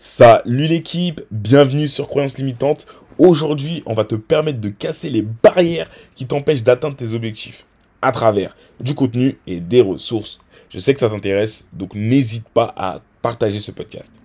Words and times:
Salut 0.00 0.68
l'équipe, 0.68 1.22
bienvenue 1.32 1.88
sur 1.88 2.06
Croyances 2.06 2.38
Limitantes. 2.38 2.86
Aujourd'hui, 3.18 3.82
on 3.84 3.94
va 3.94 4.04
te 4.04 4.14
permettre 4.14 4.60
de 4.60 4.68
casser 4.68 5.10
les 5.10 5.22
barrières 5.22 5.90
qui 6.14 6.24
t'empêchent 6.24 6.62
d'atteindre 6.62 6.94
tes 6.94 7.14
objectifs 7.14 7.66
à 8.00 8.12
travers 8.12 8.56
du 8.78 8.94
contenu 8.94 9.38
et 9.48 9.58
des 9.58 9.80
ressources. 9.80 10.38
Je 10.70 10.78
sais 10.78 10.94
que 10.94 11.00
ça 11.00 11.08
t'intéresse, 11.08 11.68
donc 11.72 11.96
n'hésite 11.96 12.48
pas 12.48 12.72
à 12.76 13.00
partager 13.22 13.58
ce 13.58 13.72
podcast. 13.72 14.20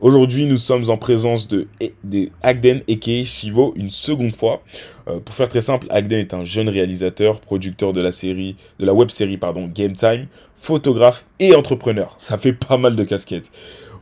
Aujourd'hui, 0.00 0.46
nous 0.46 0.56
sommes 0.56 0.88
en 0.88 0.96
présence 0.96 1.46
de, 1.46 1.68
de 2.02 2.30
Agden 2.42 2.80
et 2.88 2.98
Shivo 3.22 3.74
une 3.76 3.90
seconde 3.90 4.32
fois. 4.32 4.62
Euh, 5.06 5.20
pour 5.20 5.34
faire 5.34 5.50
très 5.50 5.60
simple, 5.60 5.86
Agden 5.90 6.20
est 6.20 6.32
un 6.32 6.46
jeune 6.46 6.70
réalisateur, 6.70 7.42
producteur 7.42 7.92
de 7.92 8.00
la 8.00 8.10
série, 8.10 8.56
de 8.78 8.86
la 8.86 8.94
web 8.94 9.10
série 9.10 9.36
pardon, 9.36 9.66
Game 9.66 9.92
Time, 9.92 10.28
photographe 10.56 11.26
et 11.38 11.54
entrepreneur. 11.54 12.14
Ça 12.16 12.38
fait 12.38 12.54
pas 12.54 12.78
mal 12.78 12.96
de 12.96 13.04
casquettes. 13.04 13.50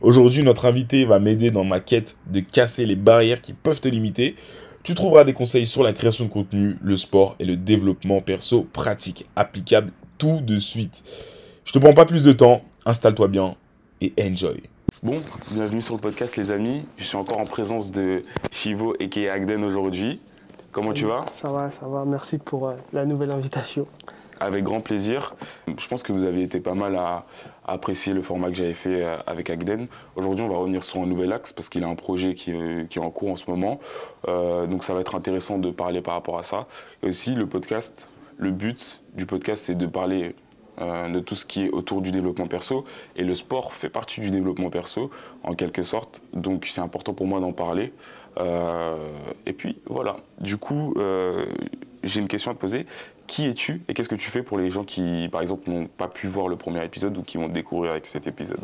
Aujourd'hui, 0.01 0.43
notre 0.43 0.65
invité 0.65 1.03
va 1.03 1.19
m'aider 1.19 1.51
dans 1.51 1.65
ma 1.65 1.81
quête 1.81 2.15
de 2.31 2.39
casser 2.39 2.85
les 2.85 2.95
barrières 2.95 3.41
qui 3.41 3.51
peuvent 3.51 3.81
te 3.81 3.89
limiter. 3.89 4.37
Tu 4.81 4.95
trouveras 4.95 5.25
des 5.25 5.33
conseils 5.33 5.65
sur 5.65 5.83
la 5.83 5.91
création 5.91 6.23
de 6.23 6.29
contenu, 6.29 6.77
le 6.81 6.95
sport 6.95 7.35
et 7.39 7.43
le 7.43 7.57
développement 7.57 8.21
perso 8.21 8.65
pratique, 8.71 9.27
applicable 9.35 9.91
tout 10.17 10.39
de 10.39 10.57
suite. 10.57 11.03
Je 11.65 11.73
te 11.73 11.79
prends 11.79 11.93
pas 11.93 12.05
plus 12.05 12.23
de 12.23 12.31
temps, 12.31 12.61
installe-toi 12.85 13.27
bien 13.27 13.55
et 13.99 14.13
enjoy. 14.21 14.61
Bon, 15.03 15.17
bienvenue 15.51 15.81
sur 15.81 15.95
le 15.95 15.99
podcast 15.99 16.37
les 16.37 16.49
amis. 16.49 16.85
Je 16.97 17.03
suis 17.03 17.17
encore 17.17 17.39
en 17.39 17.45
présence 17.45 17.91
de 17.91 18.21
Chivo 18.51 18.95
et 19.01 19.29
Agden 19.29 19.65
aujourd'hui. 19.65 20.21
Comment 20.71 20.93
tu 20.93 21.05
vas? 21.05 21.25
Ça 21.33 21.49
va, 21.49 21.71
ça 21.77 21.87
va. 21.87 22.05
Merci 22.05 22.37
pour 22.37 22.69
euh, 22.69 22.75
la 22.93 23.05
nouvelle 23.05 23.31
invitation. 23.31 23.85
Avec 24.39 24.63
grand 24.63 24.79
plaisir. 24.79 25.35
Je 25.67 25.87
pense 25.87 26.03
que 26.03 26.13
vous 26.13 26.23
avez 26.23 26.43
été 26.43 26.61
pas 26.61 26.73
mal 26.73 26.95
à, 26.95 27.25
apprécier 27.71 28.13
le 28.13 28.21
format 28.21 28.49
que 28.49 28.55
j'avais 28.55 28.73
fait 28.73 29.03
euh, 29.03 29.17
avec 29.27 29.49
Agden. 29.49 29.87
Aujourd'hui, 30.15 30.43
on 30.43 30.49
va 30.49 30.57
revenir 30.57 30.83
sur 30.83 31.01
un 31.01 31.05
nouvel 31.05 31.31
axe 31.33 31.53
parce 31.53 31.69
qu'il 31.69 31.83
a 31.83 31.87
un 31.87 31.95
projet 31.95 32.33
qui, 32.33 32.51
est 32.51 32.97
en 32.97 33.11
cours 33.11 33.31
en 33.31 33.35
ce 33.35 33.49
moment. 33.49 33.79
Euh, 34.27 34.67
donc 34.67 34.83
ça 34.83 34.93
va 34.93 35.01
être 35.01 35.15
intéressant 35.15 35.57
de 35.57 35.71
parler 35.71 36.01
par 36.01 36.13
rapport 36.15 36.39
à 36.39 36.43
ça. 36.43 36.67
Et 37.03 37.07
aussi, 37.07 37.35
le 37.35 37.47
podcast, 37.47 38.11
le 38.37 38.51
but 38.51 39.01
du 39.15 39.25
podcast, 39.25 39.65
c'est 39.65 39.75
de 39.75 39.85
parler 39.85 40.35
euh, 40.81 41.09
de 41.09 41.19
tout 41.19 41.35
ce 41.35 41.45
qui 41.45 41.65
est 41.65 41.69
autour 41.71 42.01
du 42.01 42.11
développement 42.11 42.47
perso. 42.47 42.85
Et 43.17 43.23
le 43.23 43.35
sport 43.35 43.73
fait 43.73 43.89
partie 43.89 44.21
du 44.21 44.31
développement 44.31 44.69
perso, 44.69 45.09
en 45.43 45.53
quelque 45.53 45.83
sorte. 45.83 46.21
Donc 46.31 46.65
c'est 46.65 46.79
important 46.79 47.13
pour 47.13 47.27
moi 47.27 47.41
d'en 47.41 47.51
parler. 47.51 47.91
Euh, 48.37 48.95
et 49.45 49.51
puis 49.51 49.77
voilà. 49.87 50.17
Du 50.39 50.55
coup, 50.55 50.93
euh, 50.97 51.45
j'ai 52.03 52.21
une 52.21 52.29
question 52.29 52.51
à 52.51 52.53
te 52.53 52.59
poser. 52.59 52.85
Qui 53.29 53.45
es-tu 53.45 53.83
et 53.87 53.93
qu'est-ce 53.93 54.09
que 54.09 54.15
tu 54.15 54.31
fais 54.31 54.41
pour 54.41 54.57
les 54.57 54.71
gens 54.71 54.83
qui, 54.83 55.29
par 55.31 55.41
exemple, 55.41 55.69
n'ont 55.69 55.85
pas 55.85 56.07
pu 56.07 56.27
voir 56.27 56.47
le 56.47 56.55
premier 56.55 56.83
épisode 56.83 57.15
ou 57.15 57.21
qui 57.21 57.37
vont 57.37 57.47
découvrir 57.47 57.91
avec 57.91 58.07
cet 58.07 58.25
épisode 58.25 58.59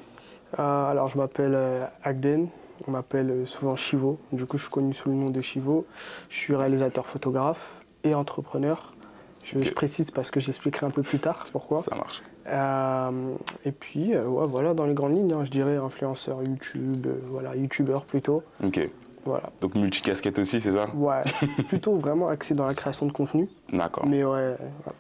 Alors, 0.58 1.08
je 1.08 1.18
m'appelle 1.18 1.56
Agden. 2.04 2.48
On 2.88 2.92
m'appelle 2.92 3.46
souvent 3.46 3.76
Chivo. 3.76 4.18
Du 4.32 4.48
coup, 4.48 4.58
je 4.58 4.64
suis 4.64 4.72
connu 4.72 4.96
sous 4.96 5.10
le 5.10 5.16
nom 5.16 5.30
de 5.30 5.40
Chivo. 5.40 5.86
Je 6.30 6.36
suis 6.36 6.56
réalisateur 6.56 7.06
photographe 7.06 7.84
et 8.04 8.16
entrepreneur. 8.16 8.96
Je, 9.44 9.70
précise 9.70 10.10
parce 10.10 10.32
que 10.32 10.40
j'expliquerai 10.40 10.88
un 10.88 10.92
peu 10.92 11.04
plus 11.04 11.20
tard 11.20 11.46
pourquoi. 11.52 11.78
Ça 11.78 11.96
marche. 11.96 12.24
Euh, 12.48 13.36
et 13.64 13.72
puis, 13.72 14.16
euh, 14.16 14.24
voilà, 14.26 14.74
dans 14.74 14.86
les 14.86 14.96
grandes 14.96 15.16
lignes, 15.16 15.34
hein, 15.34 15.44
je 15.44 15.52
dirais 15.52 15.76
influenceur 15.76 16.42
YouTube, 16.42 17.06
euh, 17.06 17.20
voilà, 17.26 17.56
youtubeur 17.56 18.06
plutôt. 18.06 18.42
Ok. 18.64 18.90
Voilà. 19.26 19.50
Donc 19.62 19.76
multicasquette 19.76 20.38
aussi, 20.40 20.62
c'est 20.62 20.72
ça 20.72 20.88
Ouais, 20.94 21.22
plutôt 21.68 21.96
vraiment 21.96 22.28
axé 22.28 22.54
dans 22.54 22.66
la 22.66 22.74
création 22.74 23.06
de 23.06 23.12
contenu. 23.12 23.50
D'accord. 23.74 24.06
Mais 24.08 24.24
ouais, 24.24 24.56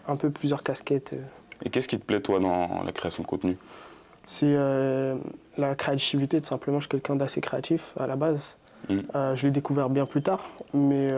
un 0.08 0.16
peu 0.16 0.30
plusieurs 0.30 0.64
casquettes. 0.64 1.16
Et 1.64 1.70
qu'est-ce 1.70 1.88
qui 1.88 2.00
te 2.00 2.06
plaît, 2.06 2.20
toi, 2.20 2.40
dans 2.40 2.84
la 2.84 2.92
création 2.92 3.24
de 3.24 3.28
contenu? 3.28 3.58
C'est 4.26 4.56
la 5.58 5.76
créativité, 5.76 6.42
tout 6.42 6.48
simplement. 6.48 6.80
Je 6.80 6.84
suis 6.86 6.90
quelqu'un 6.90 7.16
d'assez 7.16 7.40
créatif 7.40 7.94
à 8.00 8.08
la 8.08 8.16
base. 8.16 8.58
Mm. 8.90 9.00
je 9.36 9.46
l'ai 9.46 9.52
découvert 9.52 9.90
bien 9.90 10.06
plus 10.06 10.22
tard, 10.22 10.44
mais 10.74 11.12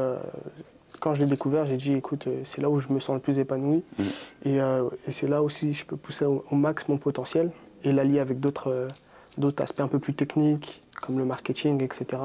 quand 0.99 1.13
je 1.13 1.21
l'ai 1.21 1.27
découvert, 1.27 1.65
j'ai 1.65 1.77
dit, 1.77 1.93
écoute, 1.93 2.27
euh, 2.27 2.41
c'est 2.43 2.61
là 2.61 2.69
où 2.69 2.79
je 2.79 2.89
me 2.89 2.99
sens 2.99 3.15
le 3.15 3.19
plus 3.19 3.39
épanoui. 3.39 3.83
Mm. 3.97 4.03
Euh, 4.47 4.89
et, 5.07 5.11
c'est 5.11 5.27
là 5.27 5.41
aussi 5.43 5.73
je 5.73 5.85
peux 5.85 5.97
pousser 5.97 6.25
au, 6.25 6.43
max 6.51 6.87
mon 6.87 6.97
potentiel 6.97 7.51
et 7.83 7.91
l'allier 7.91 8.19
avec 8.19 8.39
d'autres 8.39 8.71
euh, 8.71 8.87
d'autres 9.37 9.61
aspects 9.61 9.81
un 9.81 9.87
peu 9.87 9.99
plus 9.99 10.13
techniques, 10.13 10.81
comme 11.01 11.19
le 11.19 11.25
marketing, 11.25 11.83
etc. 11.83 12.21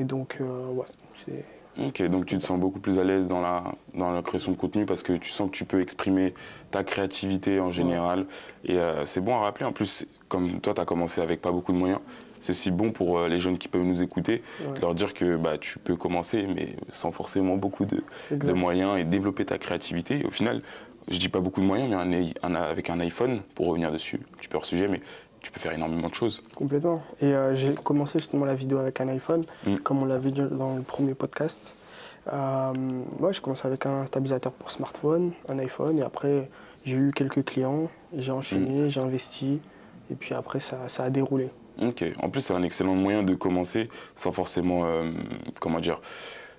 Et 0.00 0.04
donc, 0.04 0.38
ouais, 0.40 0.86
c'est... 1.24 1.44
Ok, 1.80 2.02
donc 2.08 2.26
tu 2.26 2.36
te 2.36 2.44
sens 2.44 2.58
beaucoup 2.58 2.80
plus 2.80 2.98
à 2.98 3.04
l'aise 3.04 3.28
dans 3.28 3.40
la, 3.40 3.62
dans 3.94 4.10
la 4.10 4.22
création 4.22 4.50
de 4.50 4.56
contenu 4.56 4.86
parce 4.86 5.04
que 5.04 5.12
tu 5.12 5.30
sens 5.30 5.48
que 5.50 5.56
tu 5.56 5.64
peux 5.64 5.80
exprimer 5.80 6.34
ta 6.72 6.82
créativité 6.82 7.60
en 7.60 7.70
général. 7.70 8.26
Et 8.64 8.76
c'est 9.04 9.20
bon 9.20 9.36
à 9.36 9.40
rappeler, 9.40 9.66
en 9.66 9.72
plus, 9.72 10.04
comme 10.28 10.60
toi, 10.60 10.74
tu 10.74 10.80
as 10.80 10.84
commencé 10.84 11.20
avec 11.20 11.40
pas 11.40 11.52
beaucoup 11.52 11.72
de 11.72 11.78
moyens, 11.78 12.00
c'est 12.40 12.52
aussi 12.52 12.70
bon 12.70 12.90
pour 12.90 13.18
euh, 13.18 13.28
les 13.28 13.38
jeunes 13.38 13.58
qui 13.58 13.68
peuvent 13.68 13.84
nous 13.84 14.02
écouter, 14.02 14.42
de 14.74 14.80
leur 14.80 14.94
dire 14.94 15.14
que 15.14 15.36
bah, 15.36 15.58
tu 15.58 15.78
peux 15.78 15.96
commencer, 15.96 16.46
mais 16.54 16.76
sans 16.88 17.12
forcément 17.12 17.56
beaucoup 17.56 17.84
de, 17.84 18.02
moyens 18.52 18.98
et 18.98 19.04
développer 19.04 19.44
ta 19.44 19.58
créativité. 19.58 20.24
au 20.24 20.30
final, 20.30 20.62
je 21.08 21.18
dis 21.18 21.28
pas 21.28 21.40
beaucoup 21.40 21.60
de 21.60 21.66
moyens, 21.66 22.06
mais 22.06 22.32
avec 22.42 22.90
un 22.90 23.00
iPhone, 23.00 23.40
pour 23.54 23.66
revenir 23.66 23.92
dessus, 23.92 24.20
tu 24.40 24.48
peux 24.48 24.56
hors 24.56 24.64
sujet, 24.64 24.88
mais 24.88 25.00
tu 25.40 25.50
peux 25.50 25.60
faire 25.60 25.72
énormément 25.72 26.08
de 26.08 26.14
choses. 26.14 26.42
Complètement. 26.54 27.02
Et 27.20 27.26
euh, 27.26 27.54
j'ai 27.54 27.74
commencé 27.74 28.18
justement 28.18 28.44
la 28.44 28.54
vidéo 28.54 28.78
avec 28.78 29.00
un 29.00 29.08
iPhone, 29.08 29.42
mm. 29.66 29.76
comme 29.76 30.02
on 30.02 30.06
l'avait 30.06 30.30
dit 30.30 30.42
dans 30.50 30.76
le 30.76 30.82
premier 30.82 31.14
podcast. 31.14 31.74
Euh, 32.32 32.72
moi, 33.18 33.32
j'ai 33.32 33.40
commencé 33.40 33.66
avec 33.66 33.86
un 33.86 34.06
stabilisateur 34.06 34.52
pour 34.52 34.70
smartphone, 34.70 35.32
un 35.48 35.58
iPhone, 35.58 35.98
et 35.98 36.02
après, 36.02 36.50
j'ai 36.84 36.96
eu 36.96 37.12
quelques 37.14 37.44
clients, 37.44 37.88
j'ai 38.14 38.32
enchaîné, 38.32 38.82
mm. 38.82 38.88
j'ai 38.88 39.00
investi, 39.00 39.60
et 40.10 40.14
puis 40.14 40.34
après, 40.34 40.60
ça 40.60 40.86
a 40.98 41.10
déroulé. 41.10 41.48
Ok. 41.80 42.04
En 42.22 42.28
plus, 42.28 42.42
c'est 42.42 42.54
un 42.54 42.62
excellent 42.62 42.94
moyen 42.94 43.22
de 43.22 43.34
commencer 43.34 43.88
sans 44.14 44.32
forcément, 44.32 44.84
euh, 44.84 45.10
comment 45.60 45.80
dire, 45.80 46.00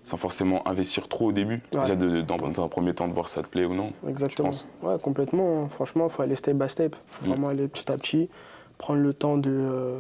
sans 0.04 0.18
forcément 0.18 0.68
investir 0.68 1.08
trop 1.08 1.28
au 1.28 1.32
début. 1.32 1.62
Déjà, 1.72 1.96
dans, 1.96 2.64
un 2.64 2.68
premier 2.68 2.94
temps, 2.94 3.08
de 3.08 3.14
voir 3.14 3.28
si 3.28 3.36
ça 3.36 3.44
te 3.44 3.48
plaît 3.48 3.66
ou 3.66 3.76
non. 3.76 3.94
Exactement. 4.08 4.50
Ouais, 4.82 4.98
complètement. 5.02 5.70
Franchement, 5.70 6.08
il 6.08 6.12
faut 6.12 6.24
aller 6.24 6.36
step 6.36 6.58
by 6.58 6.70
step. 6.70 6.96
Faut 6.96 7.26
mm. 7.26 7.30
vraiment 7.30 7.50
aller 7.50 7.68
petit 7.68 7.92
à 7.92 7.98
petit, 7.98 8.30
prendre 8.82 9.00
le 9.00 9.14
temps 9.14 9.38
de, 9.38 9.52
euh, 9.52 10.00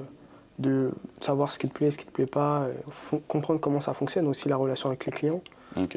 de 0.57 0.91
savoir 1.19 1.51
ce 1.51 1.59
qui 1.59 1.69
te 1.69 1.73
plaît, 1.73 1.91
ce 1.91 1.99
qui 1.99 2.05
te 2.05 2.11
plaît 2.11 2.25
pas, 2.25 2.63
euh, 2.63 3.19
comprendre 3.27 3.59
comment 3.59 3.79
ça 3.79 3.93
fonctionne 3.93 4.27
aussi 4.27 4.49
la 4.49 4.55
relation 4.57 4.89
avec 4.89 5.05
les 5.05 5.11
clients. 5.11 5.41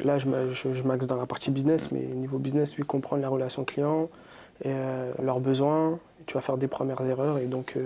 Là, 0.05 0.19
je, 0.19 0.27
je, 0.53 0.83
m'axe 0.83 1.07
dans 1.07 1.17
la 1.17 1.25
partie 1.25 1.51
business, 1.51 1.91
mais 1.91 1.99
niveau 1.99 2.37
business, 2.37 2.77
oui, 2.77 2.85
comprendre 2.85 3.23
la 3.23 3.27
relation 3.27 3.65
client, 3.65 4.07
et, 4.63 4.71
leurs 5.21 5.41
besoins. 5.41 5.99
Tu 6.27 6.35
vas 6.35 6.41
faire 6.41 6.57
des 6.57 6.69
premières 6.69 7.01
erreurs 7.01 7.39
et 7.39 7.45
donc 7.45 7.77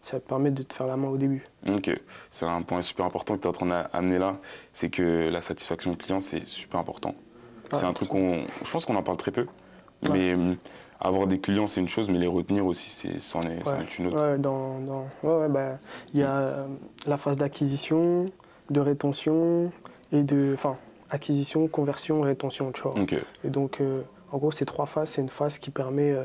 ça 0.00 0.20
te 0.20 0.28
permet 0.28 0.52
de 0.52 0.62
te 0.62 0.72
faire 0.72 0.86
la 0.86 0.96
main 0.96 1.08
au 1.08 1.16
début. 1.16 1.48
Ok, 1.66 1.90
c'est 2.30 2.46
un 2.46 2.62
point 2.62 2.82
super 2.82 3.04
important 3.04 3.34
que 3.34 3.40
tu 3.40 3.46
es 3.46 3.50
en 3.50 3.52
train 3.52 3.66
d'amener 3.66 4.20
là, 4.20 4.36
c'est 4.72 4.90
que 4.90 5.28
la 5.28 5.40
satisfaction 5.40 5.96
client, 5.96 6.20
c'est 6.20 6.46
super 6.46 6.78
important. 6.78 7.16
c'est 7.72 7.84
un 7.84 7.92
truc 7.92 8.10
qu'on, 8.10 8.44
je 8.64 8.70
pense 8.70 8.84
qu'on 8.84 8.94
en 8.94 9.02
parle 9.02 9.16
très 9.16 9.32
peu, 9.32 9.46
mais 10.08 10.36
avoir 11.00 11.26
des 11.26 11.38
clients, 11.38 11.66
c'est 11.66 11.80
une 11.80 11.88
chose, 11.88 12.08
mais 12.08 12.18
les 12.18 12.26
retenir 12.26 12.66
aussi, 12.66 12.90
c'en 13.18 13.42
est, 13.42 13.58
est, 13.58 13.98
une 13.98 14.08
autre. 14.08 14.22
Ouais, 14.22 14.38
dans, 14.38 14.78
dans... 14.80 15.06
Ouais, 15.22 15.48
bah, 15.48 15.78
il 16.12 16.20
y 16.20 16.22
a 16.22 16.36
euh, 16.36 16.66
la 17.06 17.18
phase 17.18 17.36
d'acquisition, 17.36 18.30
de 18.70 18.80
rétention 18.80 19.72
et 20.12 20.22
de, 20.22 20.52
enfin, 20.54 20.74
acquisition, 21.10 21.66
conversion, 21.68 22.20
rétention, 22.22 22.72
tu 22.72 22.82
vois. 22.82 22.94
Et 23.44 23.50
donc, 23.50 23.80
euh, 23.80 24.02
en 24.32 24.38
gros, 24.38 24.50
ces 24.50 24.64
trois 24.64 24.86
phases, 24.86 25.10
c'est 25.10 25.22
une 25.22 25.28
phase 25.28 25.58
qui 25.58 25.70
permet 25.70 26.12
euh, 26.12 26.24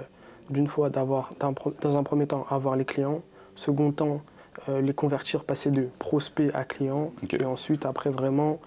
d'une 0.49 0.67
fois 0.67 0.89
d'avoir, 0.89 1.29
dans 1.81 1.97
un 1.97 2.03
premier 2.03 2.27
temps, 2.27 2.45
avoir 2.49 2.75
les 2.75 2.85
clients, 2.85 3.21
Second 3.55 3.91
temps, 3.91 4.21
les 4.69 4.93
convertir, 4.93 5.43
passer 5.43 5.69
de 5.69 5.89
prospect 5.99 6.49
à 6.53 6.63
client. 6.63 7.11
Et 7.37 7.43
ensuite, 7.43 7.85
après, 7.85 8.09
vraiment, 8.09 8.59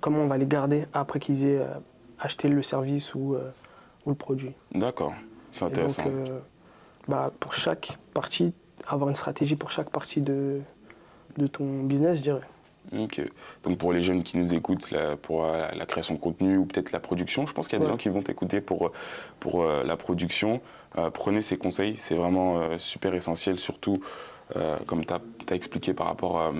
comment 0.00 0.20
on 0.20 0.26
va 0.26 0.38
les 0.38 0.46
garder 0.46 0.86
après 0.94 1.20
qu'ils 1.20 1.44
aient 1.44 1.60
acheté 2.18 2.48
le 2.48 2.62
service 2.62 3.14
ou, 3.14 3.36
ou 4.06 4.10
le 4.10 4.16
produit. 4.16 4.52
D'accord, 4.72 5.14
c'est 5.50 5.64
intéressant. 5.64 6.04
Donc, 6.04 6.30
bah, 7.08 7.32
pour 7.38 7.52
chaque 7.52 7.98
partie, 8.12 8.52
avoir 8.86 9.10
une 9.10 9.16
stratégie 9.16 9.56
pour 9.56 9.70
chaque 9.70 9.90
partie 9.90 10.20
de, 10.20 10.60
de 11.36 11.46
ton 11.46 11.82
business, 11.82 12.18
je 12.18 12.22
dirais. 12.22 12.42
Ok. 12.98 13.22
Donc 13.62 13.78
pour 13.78 13.92
les 13.94 14.02
jeunes 14.02 14.22
qui 14.22 14.36
nous 14.36 14.52
écoutent, 14.52 14.92
pour 15.22 15.46
la, 15.46 15.86
création 15.86 16.14
de 16.14 16.20
contenu 16.20 16.58
ou 16.58 16.66
peut-être 16.66 16.92
la 16.92 17.00
production, 17.00 17.46
je 17.46 17.54
pense 17.54 17.66
qu'il 17.66 17.78
y 17.78 17.82
a 17.82 17.84
des 17.84 17.90
gens 17.90 17.96
qui 17.96 18.10
vont 18.10 18.20
t'écouter 18.20 18.60
pour, 18.60 18.92
pour 19.40 19.64
la 19.64 19.96
production. 19.96 20.60
Euh, 20.98 21.10
prenez 21.10 21.42
ces 21.42 21.56
conseils, 21.56 21.96
c'est 21.96 22.14
vraiment 22.14 22.58
euh, 22.58 22.78
super 22.78 23.14
essentiel, 23.14 23.58
surtout 23.58 23.98
euh, 24.56 24.76
comme 24.86 25.04
tu 25.04 25.12
as, 25.12 25.54
expliqué 25.54 25.92
par 25.92 26.06
rapport 26.06 26.52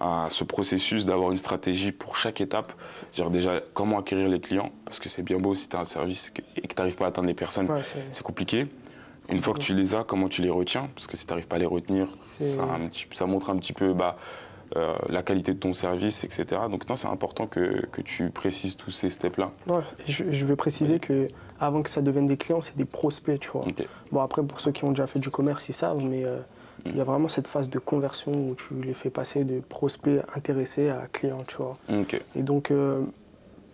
à 0.00 0.26
ce 0.30 0.44
processus 0.44 1.04
d'avoir 1.04 1.30
une 1.30 1.38
stratégie 1.38 1.92
pour 1.92 2.16
chaque 2.16 2.40
étape. 2.40 2.72
Dire 3.12 3.30
déjà 3.30 3.60
comment 3.72 3.98
acquérir 3.98 4.28
les 4.28 4.40
clients, 4.40 4.72
parce 4.84 4.98
que 4.98 5.08
c'est 5.08 5.22
bien 5.22 5.38
beau 5.38 5.54
si 5.54 5.68
tu 5.68 5.76
as 5.76 5.80
un 5.80 5.84
service 5.84 6.32
et 6.56 6.62
que 6.62 6.74
tu 6.74 6.74
n'arrives 6.76 6.96
pas 6.96 7.06
à 7.06 7.08
atteindre 7.08 7.28
les 7.28 7.34
personnes, 7.34 7.68
c'est 8.12 8.22
compliqué. 8.22 8.66
Une 9.30 9.40
fois 9.40 9.54
que 9.54 9.60
tu 9.60 9.74
les 9.74 9.94
as, 9.94 10.04
comment 10.04 10.28
tu 10.28 10.42
les 10.42 10.50
retiens? 10.50 10.90
Parce 10.94 11.06
que 11.06 11.16
si 11.16 11.26
tu 11.26 11.32
n'arrives 11.32 11.46
pas 11.46 11.56
à 11.56 11.58
les 11.58 11.66
retenir, 11.66 12.08
ça, 12.26 12.66
ça, 13.12 13.26
montre 13.26 13.48
un 13.50 13.56
petit 13.56 13.72
peu 13.72 13.94
bah, 13.94 14.16
la 15.08 15.22
qualité 15.22 15.54
de 15.54 15.58
ton 15.58 15.72
service, 15.72 16.24
etc. 16.24 16.44
Donc 16.70 16.88
non, 16.88 16.96
c'est 16.96 17.08
important 17.08 17.46
que, 17.46 17.86
que, 17.86 18.02
tu 18.02 18.30
précises 18.30 18.76
tous 18.76 18.90
ces 18.90 19.08
steps-là. 19.08 19.52
Ouais, 19.68 19.82
je, 20.06 20.24
je, 20.30 20.44
veux 20.44 20.56
préciser 20.56 20.98
que 20.98 21.28
avant 21.60 21.82
que 21.82 21.90
ça 21.90 22.02
devienne 22.02 22.26
des 22.26 22.36
clients, 22.36 22.60
c'est 22.60 22.76
des 22.76 22.84
prospects, 22.84 23.38
tu 23.38 23.50
vois. 23.50 23.64
Bon, 24.10 24.20
après, 24.20 24.42
pour 24.42 24.60
ceux 24.60 24.72
qui 24.72 24.84
ont 24.84 24.90
déjà 24.90 25.06
fait 25.06 25.18
du 25.18 25.30
commerce, 25.30 25.68
ils 25.68 25.74
savent, 25.74 26.02
mais 26.02 26.24
euh, 26.24 26.40
Il 26.86 26.96
y 26.96 27.00
a 27.00 27.04
vraiment 27.04 27.28
cette 27.28 27.48
phase 27.48 27.70
de 27.70 27.78
conversion 27.78 28.32
où 28.32 28.54
tu 28.54 28.74
les 28.82 28.94
fais 28.94 29.10
passer 29.10 29.44
de 29.44 29.60
prospect 29.60 30.20
intéressé 30.34 30.90
à 30.90 31.06
client, 31.10 31.42
tu 31.46 31.56
vois. 31.56 31.76
Et 32.36 32.42
donc, 32.42 32.70
euh, 32.70 33.02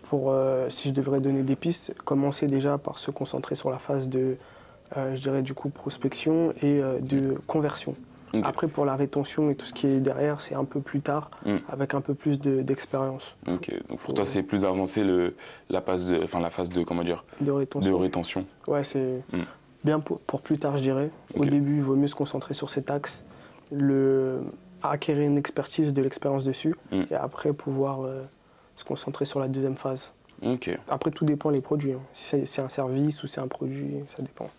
pour, 0.03 0.31
euh, 0.31 0.69
si 0.69 0.89
je 0.89 0.93
devrais 0.93 1.19
donner 1.19 1.43
des 1.43 1.55
pistes, 1.55 1.93
commencer 2.05 2.47
déjà 2.47 2.77
par 2.77 2.99
se 2.99 3.11
concentrer 3.11 3.55
sur 3.55 3.69
la 3.69 3.79
phase 3.79 4.09
de, 4.09 4.37
euh, 4.97 5.15
je 5.15 5.21
dirais, 5.21 5.41
du 5.41 5.53
coup, 5.53 5.69
prospection 5.69 6.53
et 6.61 6.81
de 7.01 7.37
conversion. 7.47 7.95
Après, 8.43 8.67
pour 8.67 8.85
la 8.85 8.95
rétention 8.95 9.49
et 9.49 9.55
tout 9.55 9.65
ce 9.65 9.73
qui 9.73 9.87
est 9.87 9.99
derrière, 9.99 10.39
c'est 10.41 10.55
un 10.55 10.63
peu 10.63 10.79
plus 10.79 11.01
tard, 11.01 11.29
mm. 11.45 11.57
avec 11.67 11.93
un 11.93 12.01
peu 12.01 12.13
plus 12.13 12.39
d'expérience. 12.39 13.35
ok, 13.47 13.71
donc 13.89 13.99
pour 13.99 14.13
toi, 14.13 14.25
c'est 14.25 14.43
plus 14.43 14.63
avancé 14.63 15.03
le, 15.03 15.35
la, 15.69 15.81
phase 15.81 16.07
de, 16.07 16.23
enfin, 16.23 16.39
la 16.39 16.49
phase 16.49 16.69
de, 16.69 16.83
comment 16.83 17.03
dire 17.03 17.25
De 17.41 17.51
rétention. 17.51 17.91
De 17.91 17.95
rétention. 17.95 18.45
Ouais, 18.67 18.83
c'est 18.83 19.21
mm. 19.33 19.41
Bien 19.83 19.99
pour, 19.99 20.19
pour, 20.21 20.41
plus 20.41 20.57
tard, 20.57 20.77
je 20.77 20.83
dirais. 20.83 21.09
Au 21.35 21.45
début, 21.45 21.77
il 21.77 21.83
vaut 21.83 21.95
mieux 21.95 22.07
se 22.07 22.15
concentrer 22.15 22.53
sur 22.53 22.69
cet 22.69 22.91
axe, 22.91 23.25
le, 23.71 24.41
acquérir 24.83 25.27
une 25.27 25.37
expertise, 25.37 25.93
de 25.93 26.01
l'expérience 26.01 26.43
dessus, 26.43 26.75
mm. 26.91 27.03
et 27.11 27.15
après 27.15 27.53
pouvoir 27.53 28.03
euh, 28.03 28.23
se 28.75 28.83
concentrer 28.83 29.25
sur 29.25 29.39
la 29.39 29.47
deuxième 29.47 29.77
phase. 29.77 30.13
Après, 30.89 31.11
tout 31.11 31.25
dépend 31.25 31.51
des 31.51 31.61
produits. 31.61 31.93
Hein. 31.93 32.01
Si 32.13 32.47
c'est 32.47 32.61
un 32.61 32.69
service 32.69 33.21
ou 33.23 33.27
c'est 33.27 33.41
un 33.41 33.47
produit, 33.47 33.93
ça 34.15 34.23
dépend. 34.23 34.49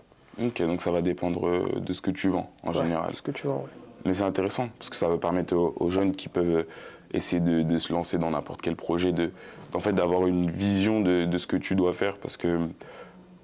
Ok, 0.41 0.63
donc 0.63 0.81
ça 0.81 0.91
va 0.91 1.03
dépendre 1.03 1.47
euh, 1.49 1.81
de 1.81 1.93
ce 1.93 2.01
que 2.01 2.11
tu 2.11 2.29
vends 2.29 2.51
en 2.63 2.73
général. 2.73 3.11
De 3.11 3.17
ce 3.17 3.23
que 3.23 3.33
tu 3.33 3.47
vends, 3.47 3.65
oui. 3.65 3.71
Mais 4.05 4.15
c'est 4.15 4.23
intéressant 4.23 4.69
parce 4.79 4.91
que 4.91 4.97
ça 4.97 5.09
va 5.09 5.17
permettre 5.17 5.55
aux, 5.55 5.91
jeunes 5.91 6.13
qui 6.13 6.29
peuvent 6.29 6.67
essayer 7.13 7.41
de, 7.41 7.79
se 7.79 7.93
lancer 7.93 8.19
dans 8.19 8.31
n'importe 8.31 8.61
quel 8.61 8.75
projet, 8.75 9.13
de, 9.13 9.31
en 9.75 9.81
fait, 9.81 9.93
d'avoir 9.93 10.27
une 10.27 10.51
vision 10.51 11.01
de, 11.01 11.25
de, 11.25 11.39
ce 11.39 11.47
que 11.47 11.57
tu 11.57 11.77
dois 11.77 11.93
faire 11.93 12.17
parce 12.17 12.37
que 12.37 12.65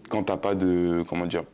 quand 0.08 0.24
t'as 0.24 0.36
pas 0.36 0.56
de, 0.56 1.04
comment 1.08 1.26
dire, 1.26 1.44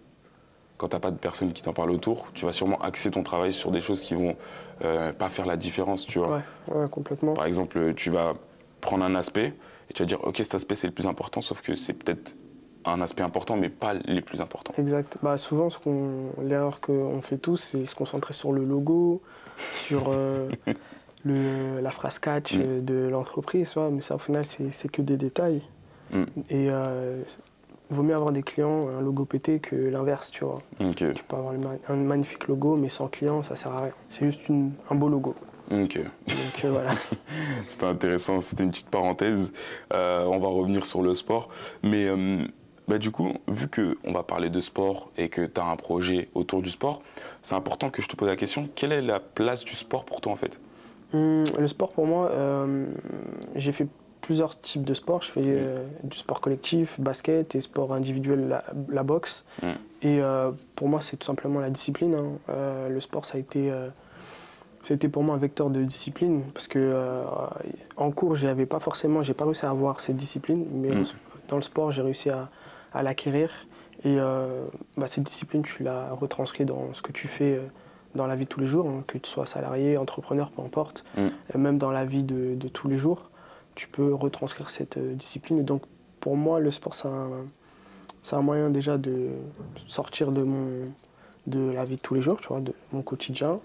quand 0.77 0.89
t'as 0.89 0.99
pas 0.99 1.11
de 1.11 1.17
personnes 1.17 1.53
qui 1.53 1.63
t'en 1.63 1.73
parlent 1.73 1.91
autour, 1.91 2.29
tu 2.35 2.45
vas 2.45 2.53
sûrement 2.53 2.79
axer 2.81 3.11
ton 3.11 3.23
travail 3.23 3.53
sur 3.53 3.71
des 3.71 3.81
choses 3.81 4.03
qui 4.03 4.15
vont 4.15 4.37
euh, 4.85 5.13
pas 5.13 5.29
faire 5.29 5.47
la 5.47 5.57
différence, 5.57 6.07
tu 6.07 6.19
vois. 6.19 6.43
Ouais, 6.69 6.75
ouais, 6.75 6.89
complètement. 6.89 7.35
Par 7.35 7.47
exemple, 7.47 7.95
tu 7.95 8.11
vas 8.11 8.35
prendre 8.81 9.05
un 9.05 9.15
aspect 9.15 9.55
et 9.91 9.93
tu 9.95 10.03
vas 10.03 10.07
dire, 10.07 10.23
ok, 10.25 10.37
cet 10.39 10.55
aspect 10.55 10.77
c'est 10.77 10.89
le 10.89 10.93
plus 10.93 11.07
important, 11.07 11.41
sauf 11.41 11.63
que 11.63 11.75
c'est 11.75 11.93
peut-être 11.93 12.37
un 12.85 13.01
aspect 13.01 13.23
important, 13.23 13.57
mais 13.57 13.69
pas 13.69 13.95
les 13.95 14.21
plus 14.21 14.41
importants. 14.41 14.75
Exact. 14.79 15.19
Bah, 15.23 15.37
souvent, 15.37 15.71
ce 15.71 15.79
qu'on, 15.79 16.31
l'erreur 16.43 16.81
qu'on 16.81 17.21
fait 17.23 17.39
tous, 17.39 17.57
c'est 17.57 17.85
se 17.87 17.95
concentrer 17.95 18.35
sur 18.35 18.53
le 18.53 18.65
logo, 18.65 19.23
sur 19.73 20.11
euh, 20.15 20.49
le, 21.25 21.81
la 21.81 21.91
phrase 21.91 22.19
catch 22.19 22.57
mm. 22.57 22.85
de 22.85 23.09
l'entreprise, 23.09 23.75
mais 23.91 24.01
ça, 24.01 24.17
au 24.17 24.19
final, 24.19 24.45
c'est, 24.45 24.91
que 24.91 25.03
des 25.03 25.17
détails. 25.17 25.63
Mm. 26.13 26.25
Et 26.51 26.69
euh, 26.71 27.23
vaut 27.91 28.03
mieux 28.03 28.15
avoir 28.15 28.33
des 28.33 28.43
clients, 28.43 28.89
un 28.89 29.01
logo 29.01 29.25
pété, 29.25 29.61
que 29.61 29.77
l'inverse, 29.77 30.31
tu 30.31 30.45
vois. 30.45 30.61
Tu 30.97 31.13
peux 31.29 31.37
avoir 31.37 31.55
un 31.89 31.95
magnifique 31.97 32.49
logo, 32.49 32.77
mais 32.77 32.89
sans 32.89 33.09
client, 33.09 33.43
ça 33.43 33.57
sert 33.57 33.73
à 33.73 33.83
rien. 33.83 33.93
C'est 34.09 34.25
juste 34.27 34.51
un 34.91 34.95
beau 34.95 35.09
logo. 35.09 35.35
Ok. 35.71 35.99
Donc 35.99 36.65
euh, 36.65 36.71
voilà. 36.71 36.91
c'était 37.67 37.87
intéressant, 37.87 38.41
c'était 38.41 38.65
une 38.65 38.71
petite 38.71 38.91
parenthèse. 38.91 39.53
Euh, 39.93 40.25
on 40.25 40.39
va 40.39 40.49
revenir 40.49 40.85
sur 40.87 41.03
le 41.03 41.15
sport. 41.15 41.49
Mais 41.83 42.09
bah, 42.87 42.99
du 42.99 43.11
coup, 43.11 43.33
vu 43.49 43.69
qu'on 43.69 44.13
va 44.13 44.23
parler 44.23 44.51
de 44.51 44.61
sport 44.61 45.11
et 45.17 45.29
que 45.29 45.47
tu 45.47 45.61
as 45.61 45.65
un 45.65 45.77
projet 45.77 46.29
autour 46.35 46.61
du 46.61 46.69
sport, 46.71 47.01
c'est 47.41 47.55
important 47.55 47.89
que 47.91 48.03
je 48.03 48.09
te 48.09 48.17
pose 48.17 48.29
la 48.29 48.37
question, 48.37 48.69
quelle 48.75 48.93
est 48.93 49.01
la 49.01 49.21
place 49.21 49.65
du 49.65 49.73
sport 49.73 50.05
pour 50.05 50.21
toi 50.21 50.33
en 50.33 50.37
fait? 50.37 50.61
Hum, 51.15 51.45
Le 51.59 51.69
sport 51.69 51.89
pour 51.93 52.07
moi, 52.07 52.31
euh, 52.33 52.87
j'ai 53.55 53.73
fait 53.73 53.87
plusieurs 54.25 54.61
types 54.61 54.85
de 54.85 54.95
sports. 54.95 55.23
Je 55.23 55.33
fais 55.33 55.43
euh, 55.45 55.85
du 56.03 56.17
sport 56.17 56.41
collectif, 56.41 56.99
basket 57.01 57.55
et 57.55 57.61
sport 57.61 57.93
individuel, 57.93 58.63
la, 58.89 59.03
boxe. 59.03 59.45
Hum. 59.63 59.75
Et 60.03 60.21
euh, 60.21 60.51
pour 60.75 60.89
moi, 60.89 61.01
c'est 61.01 61.17
tout 61.17 61.27
simplement 61.27 61.61
la 61.61 61.71
discipline. 61.71 62.15
Hein. 62.15 62.89
le 62.89 63.01
sport, 63.01 63.25
ça 63.25 63.39
a 63.39 63.41
été 63.41 63.73
c'était 64.83 65.09
pour 65.09 65.23
moi 65.23 65.35
un 65.35 65.39
vecteur 65.39 65.71
de 65.71 65.83
discipline 65.83 66.43
parce 66.53 66.69
que 66.69 67.25
en 67.97 68.11
cours 68.11 68.37
j'avais 68.37 68.67
pas 68.67 68.81
forcément 68.81 69.23
j'ai 69.23 69.33
pas 69.33 69.47
réussi 69.47 69.65
à 69.65 69.71
avoir 69.71 70.01
cette 70.01 70.19
discipline 70.19 70.67
mais 70.75 70.91
hum. 70.91 71.05
dans 71.49 71.57
le 71.57 71.63
sport 71.63 71.91
j'ai 71.91 72.03
réussi 72.03 72.29
à, 72.29 72.51
à 72.93 73.03
l'acquérir. 73.03 73.51
Et 74.05 74.19
euh, 74.19 74.65
bah, 74.97 75.07
cette 75.07 75.25
discipline, 75.25 75.63
tu 75.63 75.83
l'as 75.83 76.13
retranscrit 76.13 76.65
dans 76.65 76.93
ce 76.93 77.03
que 77.03 77.13
tu 77.13 77.27
fais 77.27 77.57
euh, 77.57 77.63
dans 78.15 78.27
la 78.27 78.37
vie 78.37 78.45
de 78.45 78.51
tous 78.51 78.61
les 78.61 78.67
jours, 78.67 78.87
hein, 78.87 79.03
que 79.07 79.19
tu 79.19 79.29
sois 79.29 79.47
salarié, 79.47 79.97
entrepreneur, 79.97 80.51
peu 80.51 80.63
importe, 80.63 81.05
mm. 81.17 81.59
même 81.59 81.79
dans 81.79 81.91
la 81.91 82.05
vie 82.05 82.23
de, 82.23 82.69
tous 82.69 82.87
les 82.87 82.99
jours, 82.99 83.31
tu 83.75 83.89
peux 83.89 84.15
retranscrire 84.15 84.71
cette 84.71 84.97
euh, 84.97 85.15
discipline. 85.15 85.59
Et 85.61 85.63
donc, 85.63 85.83
pour 86.21 86.37
moi, 86.37 86.61
le 86.61 86.71
sport, 86.71 86.95
c'est 86.95 87.09
un, 87.09 87.47
un, 88.33 88.43
moyen 88.43 88.71
déjà 88.71 88.99
de 88.99 89.31
sortir 89.87 90.33
de, 90.33 90.43
mon, 90.43 90.85
de 91.47 91.71
la 91.71 91.85
vie 91.85 91.97
de 91.97 92.01
tous 92.01 92.15
les 92.15 92.23
jours, 92.23 92.41
tu 92.41 92.49
vois, 92.49 92.61
de 92.61 92.73
mon 92.93 93.03
quotidien, 93.03 93.61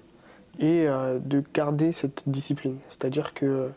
et 0.59 0.87
de 0.87 1.41
garder 1.53 1.93
cette 1.93 2.27
discipline. 2.27 2.79
C'est-à-dire 2.89 3.33
que 3.33 3.69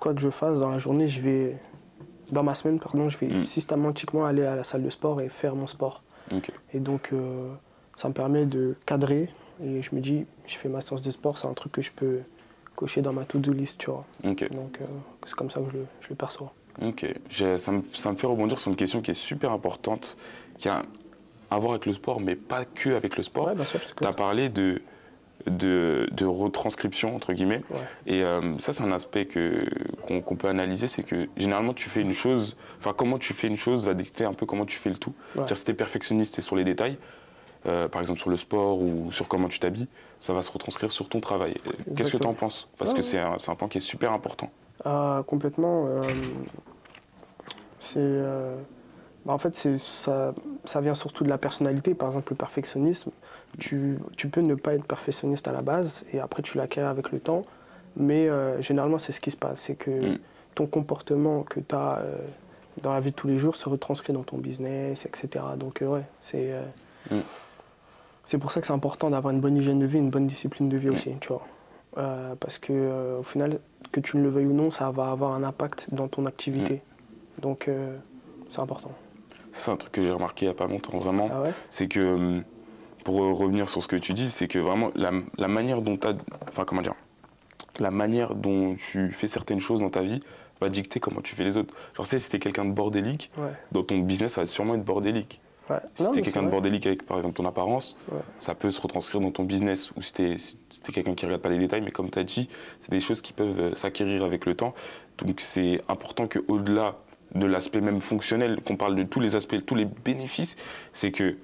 quoi 0.00 0.14
que 0.14 0.20
je 0.22 0.30
fasse 0.30 0.58
dans 0.58 0.70
la 0.70 0.78
journée, 0.78 1.06
je 1.06 1.20
vais 1.20 1.58
dans 2.32 2.42
ma 2.42 2.54
semaine, 2.54 2.78
pardon, 2.78 3.08
je 3.08 3.18
vais 3.18 3.28
mm. 3.28 3.44
systématiquement 3.44 4.24
aller 4.24 4.44
à 4.44 4.56
la 4.56 4.64
salle 4.64 4.82
de 4.82 4.90
sport 4.90 5.20
et 5.20 5.28
faire 5.28 5.54
mon 5.54 5.66
sport. 5.66 6.02
Et 6.72 6.80
donc, 6.80 7.10
euh, 7.12 7.52
ça 7.96 8.08
me 8.08 8.14
permet 8.14 8.46
de 8.46 8.74
cadrer. 8.84 9.30
Et 9.62 9.80
je 9.82 9.94
me 9.94 10.00
dis, 10.00 10.26
je 10.46 10.56
fais 10.56 10.68
ma 10.68 10.80
séance 10.80 11.02
de 11.02 11.10
sport, 11.10 11.38
c'est 11.38 11.46
un 11.46 11.54
truc 11.54 11.72
que 11.72 11.82
je 11.82 11.92
peux 11.92 12.20
cocher 12.76 13.02
dans 13.02 13.12
ma 13.12 13.24
to-do 13.24 13.52
list, 13.52 13.80
tu 13.80 13.90
vois. 13.90 14.04
Donc, 14.22 14.42
euh, 14.42 14.84
c'est 15.26 15.34
comme 15.34 15.50
ça 15.50 15.60
que 15.60 15.66
je 15.72 15.78
le, 15.78 15.86
je 16.00 16.08
le 16.10 16.14
perçois. 16.14 16.52
Ok. 16.82 17.06
Ça 17.30 17.72
me, 17.72 17.82
ça 17.92 18.12
me, 18.12 18.16
fait 18.16 18.26
rebondir 18.26 18.58
sur 18.58 18.70
une 18.70 18.76
question 18.76 19.00
qui 19.00 19.10
est 19.10 19.14
super 19.14 19.50
importante, 19.50 20.16
qui 20.58 20.68
a 20.68 20.84
à 21.50 21.58
voir 21.58 21.72
avec 21.72 21.86
le 21.86 21.94
sport, 21.94 22.20
mais 22.20 22.34
pas 22.36 22.64
que 22.64 22.90
avec 22.90 23.16
le 23.16 23.22
sport. 23.22 23.50
tu 24.00 24.06
as 24.06 24.12
parlé 24.12 24.48
de 24.48 24.82
de, 25.46 26.08
de, 26.12 26.24
retranscription, 26.24 27.14
entre 27.14 27.32
guillemets. 27.32 27.62
Et 28.06 28.24
euh, 28.24 28.58
ça, 28.58 28.72
c'est 28.72 28.82
un 28.82 28.90
aspect 28.90 29.28
qu'on 30.02 30.36
peut 30.36 30.48
analyser, 30.48 30.88
c'est 30.88 31.04
que 31.04 31.28
généralement, 31.36 31.72
tu 31.72 31.88
fais 31.88 32.00
une 32.00 32.14
chose, 32.14 32.56
enfin, 32.78 32.92
comment 32.96 33.18
tu 33.18 33.32
fais 33.32 33.46
une 33.46 33.56
chose 33.56 33.86
va 33.86 33.94
dicter 33.94 34.24
un 34.24 34.32
peu 34.32 34.44
comment 34.44 34.66
tu 34.66 34.78
fais 34.78 34.90
le 34.90 34.96
tout. 34.96 35.14
C'est-à-dire, 35.34 35.56
si 35.56 35.64
tu 35.64 35.70
es 35.70 35.74
perfectionniste 35.74 36.38
et 36.38 36.42
sur 36.42 36.56
les 36.56 36.64
détails, 36.64 36.98
euh, 37.66 37.88
par 37.88 38.00
exemple 38.00 38.20
sur 38.20 38.30
le 38.30 38.36
sport 38.36 38.80
ou 38.80 39.10
sur 39.10 39.28
comment 39.28 39.48
tu 39.48 39.58
t'habilles, 39.58 39.88
ça 40.18 40.32
va 40.32 40.42
se 40.42 40.50
retranscrire 40.50 40.90
sur 40.90 41.08
ton 41.08 41.20
travail. 41.20 41.54
Qu'est-ce 41.96 42.12
que 42.12 42.16
tu 42.16 42.26
en 42.26 42.34
penses? 42.34 42.68
Parce 42.78 42.92
que 42.92 43.02
c'est 43.02 43.18
un, 43.18 43.36
un, 43.46 43.54
point 43.54 43.68
qui 43.68 43.78
est 43.78 43.80
super 43.80 44.12
important. 44.12 44.50
Ah, 44.84 45.22
complètement. 45.26 45.86
Euh, 45.88 46.02
c'est. 47.80 48.22
Bah, 49.26 49.32
en 49.32 49.38
fait, 49.38 49.56
ça, 49.78 50.32
ça 50.64 50.80
vient 50.80 50.94
surtout 50.94 51.24
de 51.24 51.28
la 51.28 51.38
personnalité. 51.38 51.94
Par 51.94 52.10
exemple, 52.10 52.32
le 52.32 52.36
perfectionnisme, 52.36 53.10
tu, 53.58 53.98
tu, 54.16 54.28
peux 54.28 54.40
ne 54.40 54.54
pas 54.54 54.74
être 54.74 54.84
perfectionniste 54.84 55.48
à 55.48 55.52
la 55.52 55.62
base 55.62 56.04
et 56.12 56.20
après 56.20 56.42
tu 56.42 56.56
l'acquiers 56.56 56.82
avec 56.82 57.10
le 57.10 57.18
temps. 57.18 57.42
Mais 57.96 58.28
euh, 58.28 58.60
généralement, 58.62 58.98
c'est 58.98 59.12
ce 59.12 59.20
qui 59.20 59.30
se 59.30 59.36
passe. 59.36 59.62
C'est 59.62 59.74
que 59.74 60.14
mm. 60.14 60.18
ton 60.54 60.66
comportement 60.66 61.42
que 61.42 61.58
tu 61.58 61.74
as 61.74 61.98
euh, 61.98 62.18
dans 62.82 62.92
la 62.92 63.00
vie 63.00 63.10
de 63.10 63.16
tous 63.16 63.26
les 63.26 63.38
jours 63.38 63.56
se 63.56 63.68
retranscrit 63.68 64.12
dans 64.12 64.22
ton 64.22 64.36
business, 64.36 65.06
etc. 65.06 65.44
Donc, 65.56 65.82
euh, 65.82 65.86
ouais, 65.86 66.04
c'est. 66.20 66.54
Mm. 67.10 67.20
C'est 68.26 68.38
pour 68.38 68.52
ça 68.52 68.60
que 68.60 68.66
c'est 68.66 68.74
important 68.74 69.08
d'avoir 69.08 69.32
une 69.32 69.40
bonne 69.40 69.56
hygiène 69.56 69.78
de 69.78 69.86
vie, 69.86 69.96
une 69.96 70.10
bonne 70.10 70.26
discipline 70.26 70.68
de 70.68 70.76
vie 70.76 70.90
mm. 70.90 70.94
aussi, 70.94 71.12
tu 71.20 71.28
vois. 71.28 71.46
parce 72.38 72.58
que 72.58 73.18
au 73.18 73.22
final, 73.22 73.60
que 73.92 74.00
tu 74.00 74.18
ne 74.18 74.22
le 74.22 74.28
veuilles 74.28 74.46
ou 74.46 74.52
non, 74.52 74.70
ça 74.70 74.90
va 74.90 75.10
avoir 75.10 75.32
un 75.32 75.42
impact 75.42 75.94
dans 75.94 76.08
ton 76.08 76.26
activité. 76.26 76.82
Donc, 77.40 77.70
c'est 78.50 78.60
important. 78.60 78.90
C'est 79.52 79.70
un 79.70 79.76
truc 79.76 79.92
que 79.92 80.02
j'ai 80.02 80.10
remarqué 80.10 80.44
il 80.44 80.48
n'y 80.48 80.52
a 80.52 80.56
pas 80.56 80.66
longtemps, 80.66 80.98
vraiment. 80.98 81.30
Ah 81.32 81.50
c'est 81.70 81.88
que 81.88 82.00
hum, 82.00 82.44
pour 83.04 83.16
revenir 83.38 83.68
sur 83.68 83.82
ce 83.82 83.88
que 83.88 83.96
tu 83.96 84.12
dis, 84.12 84.30
c'est 84.30 84.48
que 84.48 84.58
vraiment 84.58 84.90
la, 84.94 85.12
manière 85.48 85.80
dont 85.80 85.96
tu 85.96 86.08
enfin 86.48 86.64
comment 86.64 86.82
dire, 86.82 86.94
la 87.78 87.90
manière 87.90 88.34
dont 88.34 88.74
tu 88.74 89.10
fais 89.12 89.28
certaines 89.28 89.60
choses 89.60 89.80
dans 89.80 89.90
ta 89.90 90.02
vie 90.02 90.20
va 90.60 90.68
dicter 90.68 91.00
comment 91.00 91.20
tu 91.20 91.34
fais 91.34 91.44
les 91.44 91.56
autres. 91.56 91.74
Genre, 91.94 92.06
sais, 92.06 92.18
si 92.18 92.28
t'es 92.30 92.38
quelqu'un 92.38 92.64
de 92.64 92.72
bordélique, 92.72 93.30
dans 93.72 93.82
ton 93.82 93.98
business, 93.98 94.32
ça 94.34 94.42
va 94.42 94.46
sûrement 94.46 94.74
être 94.74 94.84
bordélique. 94.84 95.40
Si 95.94 96.10
t'es 96.12 96.22
quelqu'un 96.22 96.42
de 96.42 96.48
bordélique 96.48 96.86
avec, 96.86 97.04
par 97.04 97.16
exemple, 97.16 97.36
ton 97.36 97.46
apparence, 97.46 97.96
ça 98.38 98.54
peut 98.54 98.70
se 98.70 98.80
retranscrire 98.80 99.20
dans 99.20 99.30
ton 99.30 99.44
business. 99.44 99.90
Ou 99.96 100.02
si 100.02 100.12
t'es 100.12 100.36
si 100.36 100.58
quelqu'un 100.92 101.14
qui 101.14 101.26
regarde 101.26 101.42
pas 101.42 101.48
les 101.48 101.58
détails, 101.58 101.82
mais 101.82 101.90
comme 101.90 102.10
tu 102.10 102.18
as 102.18 102.24
dit, 102.24 102.48
c'est 102.80 102.90
des 102.90 103.00
choses 103.00 103.22
qui 103.22 103.32
peuvent 103.32 103.58
euh, 103.58 103.74
s'acquérir 103.74 104.24
avec 104.24 104.46
le 104.46 104.54
temps. 104.54 104.74
Donc, 105.18 105.40
c'est 105.40 105.80
important 105.88 106.26
qu'au-delà 106.28 106.96
de 107.34 107.46
l'aspect 107.46 107.80
même 107.80 108.00
fonctionnel, 108.00 108.60
qu'on 108.64 108.76
parle 108.76 108.94
de 108.94 109.02
tous 109.02 109.20
les 109.20 109.34
aspects, 109.34 109.56
tous 109.64 109.74
les 109.74 109.84
bénéfices, 109.84 110.56
c'est 110.92 111.10
que 111.10 111.36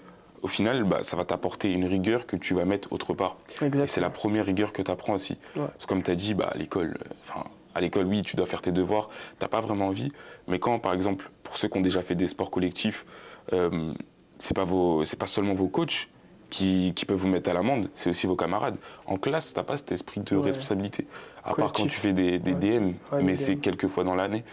au 0.43 0.49
final, 0.49 0.83
bah, 0.85 0.99
ça 1.02 1.17
va 1.17 1.25
t'apporter 1.25 1.71
une 1.71 1.85
rigueur 1.85 2.26
que 2.26 2.37
tu 2.37 2.52
vas 2.55 2.64
mettre 2.64 2.93
autre 2.93 3.14
part. 3.14 3.37
Et 3.62 3.87
c'est 3.87 4.00
la 4.00 4.11
première 4.11 4.45
rigueur 4.45 4.73
que 4.73 4.83
tu 4.83 4.91
apprends 4.91 5.14
aussi. 5.14 5.37
Parce 5.55 5.79
que 5.79 5.87
comme 5.87 6.02
tu 6.02 6.11
as 6.11 6.17
dit, 6.17 6.35
bah, 6.35 6.50
à 6.52 6.59
l'école, 6.59 6.97
euh, 7.00 7.14
enfin, 7.23 7.45
à 7.75 7.81
l'école, 7.81 8.07
oui, 8.07 8.23
tu 8.23 8.37
dois 8.37 8.47
faire 8.47 8.61
tes 8.61 8.73
devoirs, 8.73 9.09
t'as 9.38 9.49
pas 9.49 9.61
vraiment 9.61 9.87
envie. 9.87 10.12
Mais 10.49 10.59
quand, 10.59 10.79
par 10.81 10.95
exemple, 10.95 11.31
pour 11.45 11.57
ceux 11.57 11.69
qui 11.69 11.79
ont 11.79 11.81
déjà 11.81 12.02
fait 12.02 12.17
des 12.17 12.26
sports 12.26 12.50
collectifs, 12.50 13.07
euh, 13.52 13.95
c'est 14.43 14.55
pas 14.55 14.65
vos, 14.65 15.05
c'est 15.05 15.19
pas 15.19 15.29
seulement 15.29 15.55
vos 15.55 15.69
coachs 15.69 16.09
qui, 16.51 16.93
qui 16.95 17.07
peuvent 17.07 17.17
vous 17.17 17.29
mettre 17.29 17.49
à 17.49 17.55
l'amende, 17.55 17.91
c'est 17.95 18.11
aussi 18.11 18.27
vos 18.27 18.37
camarades. 18.37 18.77
En 19.07 19.17
classe, 19.17 19.55
t'as 19.55 19.63
pas 19.63 19.77
cet 19.77 19.93
esprit 19.93 20.21
de 20.21 20.37
responsabilité. 20.37 21.07
À 21.45 21.55
part 21.55 21.73
quand 21.73 21.87
tu 21.87 21.99
fais 21.99 22.13
des, 22.13 22.39
des 22.39 22.55
DM, 22.55 22.93
mais 23.23 23.37
c'est 23.37 23.57
quelques 23.57 23.89
fois 23.89 24.05
dans 24.05 24.15
l'année. 24.15 24.45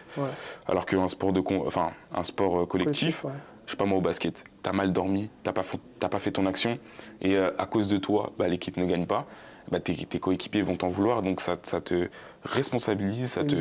Alors 0.67 0.86
qu'un 0.86 1.08
sport 1.08 1.34
de, 1.34 1.41
enfin, 1.65 1.91
un 2.13 2.24
sport 2.24 2.62
euh, 2.62 2.65
collectif 2.65 3.25
je 3.65 3.74
sais 3.74 3.77
pas 3.77 3.86
moi 3.86 4.00
au 4.00 4.01
basket, 4.01 4.46
tu 4.63 4.69
as 4.69 4.74
mal 4.74 4.91
dormi, 4.91 5.29
tu 5.43 5.51
pas, 5.51 5.63
pas 6.10 6.17
fait 6.17 6.31
ton 6.31 6.48
action, 6.48 6.79
et 7.22 7.38
à 7.38 7.67
cause 7.67 7.88
de 7.88 7.98
toi, 7.98 8.34
bah, 8.39 8.48
l'équipe 8.48 8.77
ne 8.77 8.86
gagne 8.88 9.05
pas, 9.05 9.27
bah, 9.69 9.79
tes, 9.79 10.19
coéquipiers 10.19 10.63
vont 10.63 10.75
t'en 10.75 10.89
vouloir, 10.89 11.22
donc 11.22 11.39
ça, 11.39 11.55
ça, 11.62 11.79
te 11.79 12.10
responsabilise, 12.43 13.34
ça 13.34 13.43
te, 13.43 13.53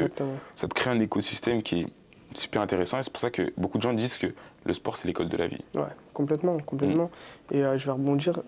ça 0.54 0.66
te 0.66 0.72
crée 0.72 0.88
un 0.88 1.00
écosystème 1.00 1.62
qui 1.62 1.80
est 1.80 1.86
super 2.32 2.62
intéressant, 2.62 2.98
et 2.98 3.02
c'est 3.02 3.12
pour 3.12 3.20
ça 3.20 3.30
que 3.30 3.52
beaucoup 3.58 3.76
de 3.76 3.82
gens 3.82 3.92
disent 3.92 4.16
que 4.16 4.28
le 4.64 4.72
sport, 4.72 4.96
c'est 4.96 5.06
l'école 5.06 5.28
de 5.28 5.36
la 5.36 5.46
vie. 5.46 5.60
Ouais, 5.74 5.82
complètement, 6.18 6.58
complètement. 6.58 7.10
Mm. 7.50 7.54
Et 7.54 7.62
je 7.78 7.84
vais 7.86 7.92
rebondir, 7.92 8.42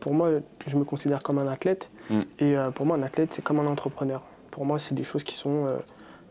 pour 0.00 0.14
moi, 0.14 0.30
je 0.66 0.76
me 0.76 0.84
considère 0.84 1.22
comme 1.22 1.38
un 1.38 1.48
athlète, 1.48 1.90
mm. 2.10 2.20
et 2.38 2.54
pour 2.74 2.86
moi, 2.86 2.96
un 2.96 3.02
athlète, 3.02 3.30
c'est 3.32 3.42
comme 3.42 3.58
un 3.58 3.66
entrepreneur. 3.66 4.22
Pour 4.50 4.64
moi, 4.66 4.78
c'est 4.78 4.94
des 4.94 5.04
choses 5.04 5.24
qui 5.24 5.34
sont 5.34 5.66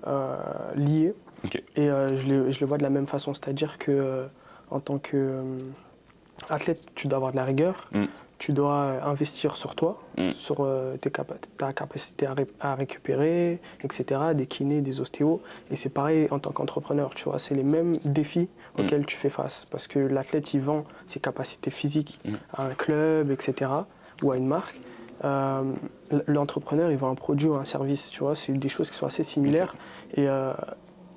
euh, 0.08 0.36
liées. 0.76 1.14
Et 1.76 1.90
euh, 1.90 2.08
je, 2.16 2.28
le, 2.28 2.52
je, 2.52 2.60
le, 2.60 2.66
vois 2.68 2.78
de 2.78 2.84
la 2.84 2.90
même 2.90 3.08
façon, 3.08 3.34
c'est-à-dire 3.34 3.78
que 3.80 3.92
euh, 3.92 4.28
en 4.70 4.80
tant 4.80 5.00
qu'athlète, 5.00 6.86
tu 6.96 7.08
dois 7.08 7.18
avoir 7.18 7.32
de 7.32 7.38
la 7.38 7.46
rigueur, 7.46 7.88
mm. 7.92 8.06
Tu 8.42 8.54
dois 8.54 9.06
investir 9.06 9.56
sur 9.56 9.76
toi, 9.76 10.02
mm. 10.18 10.32
sur 10.36 10.68
tes 11.00 11.12
ta 11.12 11.74
capacité 11.74 12.28
à, 12.60 12.74
récupérer, 12.74 13.60
etc., 13.84 14.20
des 14.34 14.48
kinés, 14.48 14.82
des 14.82 15.00
ostéos. 15.00 15.44
Et 15.70 15.76
c'est 15.76 15.92
pareil 15.92 16.28
en 16.32 16.40
tant 16.40 16.52
qu'entrepreneur, 16.52 17.14
tu 17.14 17.26
vois, 17.26 17.38
c'est 17.38 17.54
les 17.54 17.64
mêmes 17.64 17.96
défis 18.04 18.50
mm. 18.50 18.82
auxquels 18.82 19.06
tu 19.06 19.16
fais 19.16 19.30
face. 19.30 19.66
Parce 19.70 19.86
que 19.86 20.00
l'athlète, 20.00 20.56
il 20.56 20.62
vend 20.62 20.86
ses 21.06 21.20
capacités 21.20 21.70
physiques 21.70 22.20
à 22.54 22.66
un 22.66 22.74
club, 22.74 23.30
etc., 23.30 23.70
ou 24.24 24.32
à 24.32 24.38
une 24.38 24.48
marque. 24.48 24.80
Euh, 25.24 25.74
l'entrepreneur, 26.26 26.90
il 26.90 26.98
vend 26.98 27.12
un 27.12 27.16
produit 27.16 27.48
ou 27.48 27.54
un 27.54 27.66
service, 27.66 28.10
tu 28.10 28.22
vois, 28.22 28.36
c'est 28.36 28.54
des 28.54 28.70
choses 28.70 28.90
qui 28.90 28.98
sont 28.98 29.06
assez 29.06 29.24
similaires. 29.24 29.76
Et, 30.16 30.28
euh, 30.28 30.52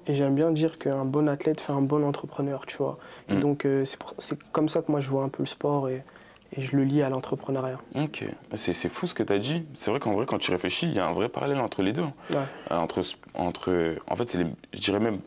et 0.06 0.12
j'aime 0.12 0.34
bien 0.34 0.50
dire 0.50 0.76
qu'un 0.76 1.06
bon 1.06 1.26
athlète 1.26 1.58
fait 1.58 1.72
un 1.72 1.80
bon 1.80 2.04
entrepreneur, 2.04 2.66
tu 2.66 2.76
vois. 2.76 2.98
Et 3.30 3.36
mm. 3.36 3.40
donc, 3.40 3.64
euh, 3.64 3.86
c'est 4.18 4.38
comme 4.52 4.68
ça 4.68 4.82
que 4.82 4.92
moi, 4.92 5.00
je 5.00 5.08
vois 5.08 5.22
un 5.22 5.30
peu 5.30 5.42
le 5.42 5.48
sport 5.48 5.88
et, 5.88 6.04
et 6.52 6.60
je 6.60 6.76
le 6.76 6.84
lie 6.84 7.02
à 7.02 7.08
l'entrepreneuriat. 7.08 7.78
Ok, 7.94 8.24
c'est 8.54 8.88
fou 8.88 9.06
ce 9.06 9.14
que 9.14 9.22
tu 9.22 9.32
as 9.32 9.38
dit. 9.38 9.64
C'est 9.74 9.90
vrai 9.90 10.00
qu'en 10.00 10.12
vrai, 10.12 10.26
quand 10.26 10.38
tu 10.38 10.50
réfléchis, 10.50 10.86
il 10.86 10.94
y 10.94 10.98
a 10.98 11.06
un 11.06 11.12
vrai 11.12 11.28
parallèle 11.28 11.58
entre 11.58 11.82
les 11.82 11.92
deux. 11.92 12.04
Ouais. 12.30 12.36
entre, 12.70 13.00
entre, 13.34 13.96
en 14.06 14.16
fait, 14.16 14.34
les, 14.34 14.46
je 14.72 14.80
dirais 14.80 15.00
même, 15.00 15.18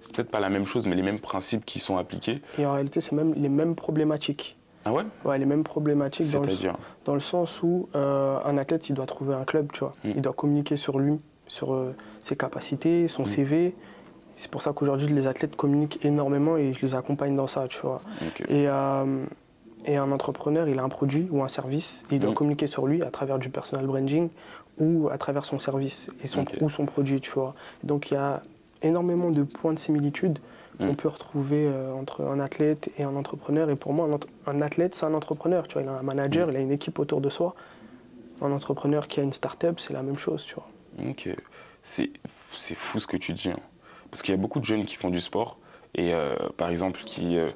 c'est 0.00 0.14
peut-être 0.14 0.30
pas 0.30 0.40
la 0.40 0.50
même 0.50 0.66
chose, 0.66 0.86
mais 0.86 0.96
les 0.96 1.02
mêmes 1.02 1.20
principes 1.20 1.64
qui 1.64 1.78
sont 1.78 1.96
appliqués. 1.96 2.42
Et 2.58 2.66
en 2.66 2.72
réalité, 2.72 3.00
c'est 3.00 3.12
même 3.12 3.32
les 3.34 3.48
mêmes 3.48 3.74
problématiques. 3.74 4.56
Ah 4.84 4.92
ouais? 4.92 5.04
Ouais, 5.24 5.38
les 5.38 5.46
mêmes 5.46 5.64
problématiques 5.64 6.30
dans 6.30 6.42
le, 6.42 6.52
dans 7.06 7.14
le 7.14 7.20
sens 7.20 7.62
où 7.62 7.88
euh, 7.94 8.38
un 8.44 8.58
athlète, 8.58 8.88
il 8.90 8.94
doit 8.94 9.06
trouver 9.06 9.34
un 9.34 9.44
club, 9.44 9.72
tu 9.72 9.80
vois. 9.80 9.92
Mm. 10.04 10.10
Il 10.16 10.22
doit 10.22 10.34
communiquer 10.34 10.76
sur 10.76 10.98
lui, 10.98 11.18
sur 11.46 11.72
euh, 11.72 11.94
ses 12.22 12.36
capacités, 12.36 13.08
son 13.08 13.22
mm. 13.22 13.26
CV. 13.26 13.74
C'est 14.36 14.50
pour 14.50 14.62
ça 14.62 14.72
qu'aujourd'hui, 14.72 15.06
les 15.08 15.26
athlètes 15.26 15.56
communiquent 15.56 16.04
énormément 16.04 16.56
et 16.56 16.72
je 16.72 16.82
les 16.82 16.94
accompagne 16.94 17.36
dans 17.36 17.46
ça, 17.46 17.66
tu 17.68 17.78
vois. 17.80 18.00
Et, 18.48 18.68
euh, 18.68 19.24
et, 19.84 19.96
un 19.96 20.12
entrepreneur, 20.12 20.68
il 20.68 20.78
a 20.78 20.82
un 20.82 20.88
produit 20.88 21.28
ou 21.30 21.42
un 21.42 21.48
service 21.48 22.04
et 22.10 22.16
il 22.16 22.20
doit 22.20 22.30
mm. 22.30 22.34
communiquer 22.34 22.66
sur 22.66 22.86
lui 22.86 23.02
à 23.02 23.10
travers 23.10 23.38
du 23.38 23.50
personal 23.50 23.86
branding 23.86 24.28
ou 24.78 25.08
à 25.10 25.18
travers 25.18 25.44
son 25.44 25.58
service 25.58 26.08
et 26.22 26.28
son, 26.28 26.44
ou 26.60 26.68
son 26.68 26.86
produit, 26.86 27.20
tu 27.20 27.30
vois. 27.30 27.54
Donc 27.82 28.10
il 28.10 28.14
y 28.14 28.16
a 28.16 28.42
énormément 28.82 29.30
de 29.30 29.42
points 29.42 29.72
de 29.72 29.78
similitude 29.78 30.38
on 30.80 30.92
mm. 30.92 30.96
peut 30.96 31.08
retrouver 31.08 31.66
euh, 31.66 31.92
entre 31.92 32.24
un 32.24 32.40
athlète 32.40 32.90
et 32.98 33.04
un 33.04 33.14
entrepreneur. 33.14 33.70
Et 33.70 33.76
pour 33.76 33.92
moi, 33.92 34.08
un, 34.46 34.60
athlète, 34.60 34.94
c'est 34.94 35.06
un 35.06 35.14
entrepreneur. 35.14 35.68
Tu 35.68 35.74
vois, 35.74 35.82
il 35.82 35.88
a 35.88 35.98
un 35.98 36.02
manager, 36.02 36.48
mm. 36.48 36.50
il 36.50 36.56
a 36.56 36.60
une 36.60 36.72
équipe 36.72 36.98
autour 36.98 37.20
de 37.20 37.30
soi. 37.30 37.54
Un 38.42 38.50
entrepreneur 38.50 39.06
qui 39.06 39.20
a 39.20 39.22
une 39.22 39.32
start-up, 39.32 39.78
c'est 39.78 39.92
la 39.92 40.02
même 40.02 40.18
chose. 40.18 40.44
Tu 40.44 40.54
vois. 40.54 40.66
Ok. 41.08 41.28
C'est 41.82 42.10
fou 42.26 42.98
ce 42.98 43.06
que 43.06 43.16
tu 43.16 43.32
dis. 43.32 43.50
Hein. 43.50 43.60
Parce 44.10 44.22
qu'il 44.22 44.34
y 44.34 44.38
a 44.38 44.40
beaucoup 44.40 44.60
de 44.60 44.64
jeunes 44.64 44.84
qui 44.84 44.96
font 44.96 45.10
du 45.10 45.20
sport. 45.20 45.58
Et 45.94 46.14
euh, 46.14 46.34
par 46.56 46.70
exemple, 46.70 47.00
qui. 47.04 47.38
Euh, 47.38 47.50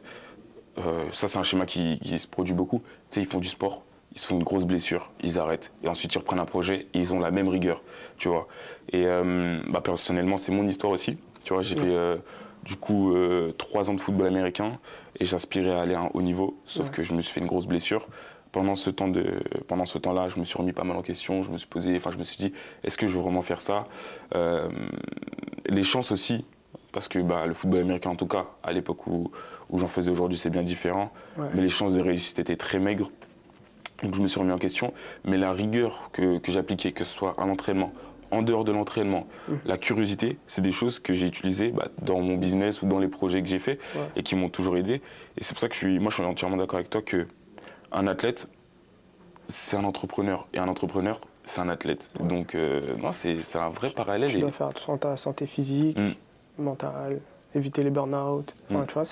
ça, 1.13 1.29
c'est 1.29 1.39
un 1.39 1.43
schéma 1.43 1.67
qui, 1.67 1.99
se 2.19 2.27
produit 2.27 2.55
beaucoup. 2.55 2.83
Tu 3.11 3.15
sais, 3.15 3.21
ils 3.21 3.27
font 3.27 3.39
du 3.39 3.49
sport, 3.49 3.83
ils 4.15 4.21
font 4.21 4.37
une 4.37 4.45
grosse 4.45 4.65
blessure, 4.65 5.11
ils 5.23 5.39
arrêtent. 5.39 5.73
Et 5.83 5.89
ensuite, 5.89 6.15
ils 6.15 6.19
reprennent 6.19 6.41
un 6.41 6.45
projet 6.47 6.87
et 6.95 6.99
ils 6.99 7.15
ont 7.15 7.21
la 7.21 7.31
même 7.31 7.49
rigueur. 7.49 7.83
Tu 8.17 8.29
vois. 8.29 8.49
Et 8.93 9.07
bah, 9.69 9.81
personnellement, 9.81 10.37
c'est 10.37 10.53
mon 10.53 10.67
histoire 10.67 10.93
aussi. 10.93 11.19
Tu 11.45 11.53
vois, 11.53 11.63
j'ai 11.63 11.77
mm. 11.77 11.81
fait 11.81 12.19
du 12.69 12.77
coup 12.77 13.15
euh, 13.15 13.53
trois 13.57 13.89
ans 13.89 13.95
de 13.95 14.01
football 14.01 14.27
américain 14.27 14.79
et 15.19 15.25
j'aspirais 15.25 15.73
à 15.73 15.81
aller 15.81 15.95
à 15.95 16.01
un 16.01 16.11
haut 16.13 16.23
niveau, 16.23 16.61
sauf 16.65 16.91
que 16.91 17.03
je 17.03 17.15
me 17.15 17.23
suis 17.23 17.33
fait 17.33 17.41
une 17.41 17.47
grosse 17.47 17.67
blessure. 17.67 18.07
Pendant 18.53 18.75
ce 18.75 18.91
temps 18.91 19.09
de, 19.09 19.41
pendant 19.67 19.87
ce 19.87 19.99
temps-là, 19.99 20.29
je 20.29 20.39
me 20.39 20.45
suis 20.45 20.57
remis 20.57 20.73
pas 20.73 20.85
mal 20.85 20.97
en 20.97 21.03
question. 21.03 21.43
Je 21.43 21.51
me 21.51 21.59
suis 21.59 21.67
posé, 21.67 21.97
enfin, 21.97 22.11
je 22.11 22.19
me 22.19 22.25
suis 22.25 22.37
dit, 22.37 22.53
est-ce 22.85 22.97
que 22.97 23.07
je 23.07 23.15
veux 23.15 23.23
vraiment 23.23 23.43
faire 23.43 23.61
ça? 23.61 23.85
Euh, 24.35 24.69
Les 25.67 25.83
chances 25.83 26.13
aussi, 26.13 26.45
parce 26.93 27.09
que 27.09 27.19
bah, 27.19 27.47
le 27.47 27.55
football 27.55 27.81
américain, 27.81 28.11
en 28.11 28.17
tout 28.17 28.27
cas, 28.27 28.47
à 28.63 28.73
l'époque 28.73 29.07
où, 29.07 29.31
où 29.71 29.79
j'en 29.79 29.89
faisais 29.89 30.11
aujourd'hui, 30.11 30.39
c'est 30.39 30.51
bien 30.51 30.63
différent. 30.63 31.13
Mais 31.55 31.61
les 31.61 31.69
chances 31.69 31.95
de 31.95 32.01
réussite 32.01 32.39
étaient 32.39 32.57
très 32.57 32.79
maigres. 32.79 33.11
Donc 34.03 34.15
je 34.15 34.23
me 34.23 34.29
suis 34.29 34.39
remis 34.39 34.53
en 34.53 34.59
question. 34.59 34.93
Mais 35.25 35.39
la 35.39 35.53
rigueur 35.53 36.11
que, 36.13 36.39
que 36.39 36.53
j'appliquais, 36.53 36.93
que 36.93 37.05
ce 37.05 37.13
soit 37.13 37.35
à 37.39 37.47
l'entraînement, 37.47 37.93
en 38.31 38.43
dehors 38.43 38.65
de 38.65 38.73
l'entraînement. 38.73 39.27
Mmh. 39.49 39.53
La 39.65 39.79
curiosité, 39.79 40.39
c'est 40.47 40.61
des 40.61 40.73
choses 40.73 40.99
que 40.99 41.15
j'ai 41.15 41.27
utilisées 41.27 41.71
bah, 41.71 41.89
dans 42.03 42.21
mon 42.21 42.37
business 42.37 42.83
ou 42.83 42.87
dans 42.87 42.99
les 42.99 43.09
projets 43.09 43.43
que 43.43 43.49
j'ai 43.49 43.59
faits 43.59 43.81
et 44.17 44.23
qui 44.23 44.37
m'ont 44.37 44.49
toujours 44.49 44.77
aidé. 44.77 45.01
Et 45.37 45.45
c'est 45.45 45.55
pour 45.55 45.61
ça 45.61 45.69
que 45.69 45.75
je 45.75 45.79
suis, 45.79 45.99
moi, 45.99 46.11
je 46.11 46.17
suis 46.17 46.25
entièrement 46.25 46.57
d'accord 46.57 46.77
avec 46.77 46.91
toi 46.91 47.03
que 47.03 47.27
un 47.93 48.07
athlète, 48.07 48.49
c'est 49.49 49.77
un 49.77 49.85
entrepreneur 49.85 50.47
et 50.53 50.59
un 50.59 50.69
entrepreneur, 50.69 51.21
c'est 51.45 51.61
un 51.61 51.69
athlète. 51.69 52.11
Donc, 52.21 52.55
euh, 52.55 52.83
non, 52.99 53.13
c'est 53.13 53.57
un 53.57 53.71
vrai 53.71 53.91
parallèle. 53.91 54.31
Tu 54.31 54.41
dois 54.41 54.51
faire 54.51 54.69
attention 54.69 54.95
à 54.95 54.99
ta 54.99 55.17
santé 55.17 55.47
physique, 55.47 55.99
mmh. 55.99 56.13
mentale, 56.59 57.21
éviter 57.59 57.83
les 57.83 57.91
burn-out. 57.91 58.53
Mmh. 58.71 58.77
tu 58.87 58.95
vois, 58.95 59.05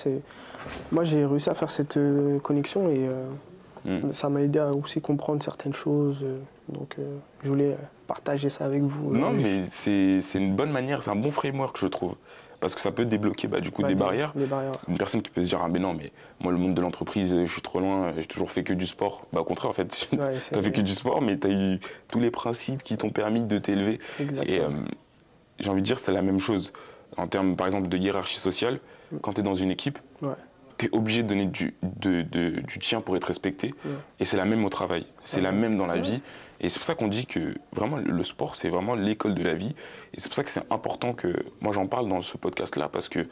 moi, 0.91 1.03
j'ai 1.03 1.25
réussi 1.25 1.49
à 1.49 1.53
faire 1.53 1.71
cette 1.71 1.97
euh, 1.97 2.39
connexion 2.39 2.89
et 2.89 3.07
euh, 3.07 4.01
ça 4.13 4.29
m'a 4.29 4.41
aidé 4.41 4.59
à 4.59 4.71
aussi 4.71 5.01
comprendre 5.01 5.43
certaines 5.43 5.73
choses. 5.73 6.25
donc, 6.67 6.97
je 7.43 7.47
voulais 7.47 7.77
partager 8.07 8.49
ça 8.49 8.65
avec 8.65 8.81
vous. 8.81 9.15
Non, 9.15 9.31
mais 9.31 9.65
c'est 9.69 10.19
une 10.35 10.55
bonne 10.55 10.71
manière, 10.71 11.01
c'est 11.01 11.11
un 11.11 11.15
bon 11.15 11.31
framework, 11.31 11.77
je 11.79 11.87
trouve. 11.87 12.15
Parce 12.59 12.73
que 12.73 12.81
ça 12.81 12.91
peut 12.91 13.05
débloquer 13.05 13.47
bah, 13.47 13.59
du 13.59 13.69
coup 13.69 13.83
des, 13.83 13.93
barrières. 13.93 14.33
Une 14.87 14.97
personne 14.97 15.21
qui 15.21 15.29
peut 15.29 15.43
se 15.43 15.49
dire 15.49 15.59
Ah, 15.63 15.67
mais 15.67 15.79
non, 15.79 15.93
mais 15.93 16.11
moi, 16.39 16.51
le 16.51 16.57
monde 16.57 16.73
de 16.73 16.81
l'entreprise, 16.81 17.37
je 17.45 17.51
suis 17.51 17.61
trop 17.61 17.79
loin, 17.79 18.13
j'ai 18.17 18.25
toujours 18.25 18.49
fait 18.49 18.63
que 18.63 18.73
du 18.73 18.87
sport. 18.87 19.27
Bah, 19.31 19.41
au 19.41 19.43
contraire, 19.43 19.69
en 19.69 19.73
fait, 19.73 19.87
tu 20.09 20.19
as 20.19 20.61
fait 20.61 20.71
que 20.71 20.81
du 20.81 20.95
sport, 20.95 21.21
mais 21.21 21.37
tu 21.37 21.47
as 21.47 21.51
eu 21.51 21.79
tous 22.07 22.19
les 22.19 22.31
principes 22.31 22.81
qui 22.81 22.97
t'ont 22.97 23.11
permis 23.11 23.43
de 23.43 23.57
t'élever. 23.59 23.99
Et 24.19 24.59
euh, 24.59 24.69
j'ai 25.59 25.69
envie 25.69 25.81
de 25.81 25.85
dire, 25.85 25.99
c'est 25.99 26.11
la 26.11 26.23
même 26.23 26.39
chose. 26.39 26.73
En 27.15 27.27
termes, 27.27 27.55
par 27.55 27.67
exemple, 27.67 27.87
de 27.87 27.97
hiérarchie 27.97 28.39
sociale, 28.39 28.79
mm. 29.11 29.17
quand 29.21 29.33
tu 29.33 29.41
es 29.41 29.43
dans 29.43 29.55
une 29.55 29.71
équipe, 29.71 29.99
tu 30.77 30.85
es 30.85 30.89
obligé 30.91 31.23
de 31.23 31.27
donner 31.27 31.45
du, 31.45 31.73
de, 31.81 32.21
du 32.21 32.79
tien 32.79 33.01
pour 33.01 33.15
être 33.15 33.25
respecté. 33.25 33.73
Et 34.19 34.25
c'est 34.25 34.37
la 34.37 34.45
même 34.45 34.63
au 34.65 34.69
travail, 34.69 35.05
c'est 35.23 35.41
la 35.41 35.51
même 35.51 35.77
dans 35.77 35.87
la 35.87 35.97
vie. 35.97 36.21
Et 36.59 36.69
c'est 36.69 36.79
pour 36.79 36.85
ça 36.85 36.95
qu'on 36.95 37.07
dit 37.07 37.25
que 37.27 37.55
vraiment 37.71 37.97
le 37.97 38.23
sport, 38.23 38.55
c'est 38.55 38.69
vraiment 38.69 38.95
l'école 38.95 39.35
de 39.35 39.43
la 39.43 39.53
vie. 39.53 39.75
Et 40.13 40.19
c'est 40.19 40.27
pour 40.27 40.35
ça 40.35 40.43
que 40.43 40.49
c'est 40.49 40.63
important 40.71 41.13
que 41.13 41.33
moi 41.61 41.71
j'en 41.71 41.87
parle 41.87 42.09
dans 42.09 42.21
ce 42.21 42.37
podcast-là, 42.37 42.89
parce 42.89 43.09
que 43.09 43.27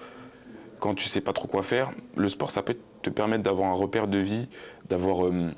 quand 0.80 0.94
tu 0.94 1.08
sais 1.08 1.22
pas 1.22 1.34
trop 1.34 1.48
quoi 1.48 1.64
faire, 1.64 1.92
le 2.16 2.30
sport, 2.30 2.52
ça 2.52 2.62
peut 2.62 2.78
te 3.02 3.10
permettre 3.10 3.44
d'avoir 3.44 3.70
un 3.70 3.74
repère 3.74 4.08
de 4.08 4.18
vie, 4.18 4.48
d'avoir 4.90 5.26
euh, 5.26 5.52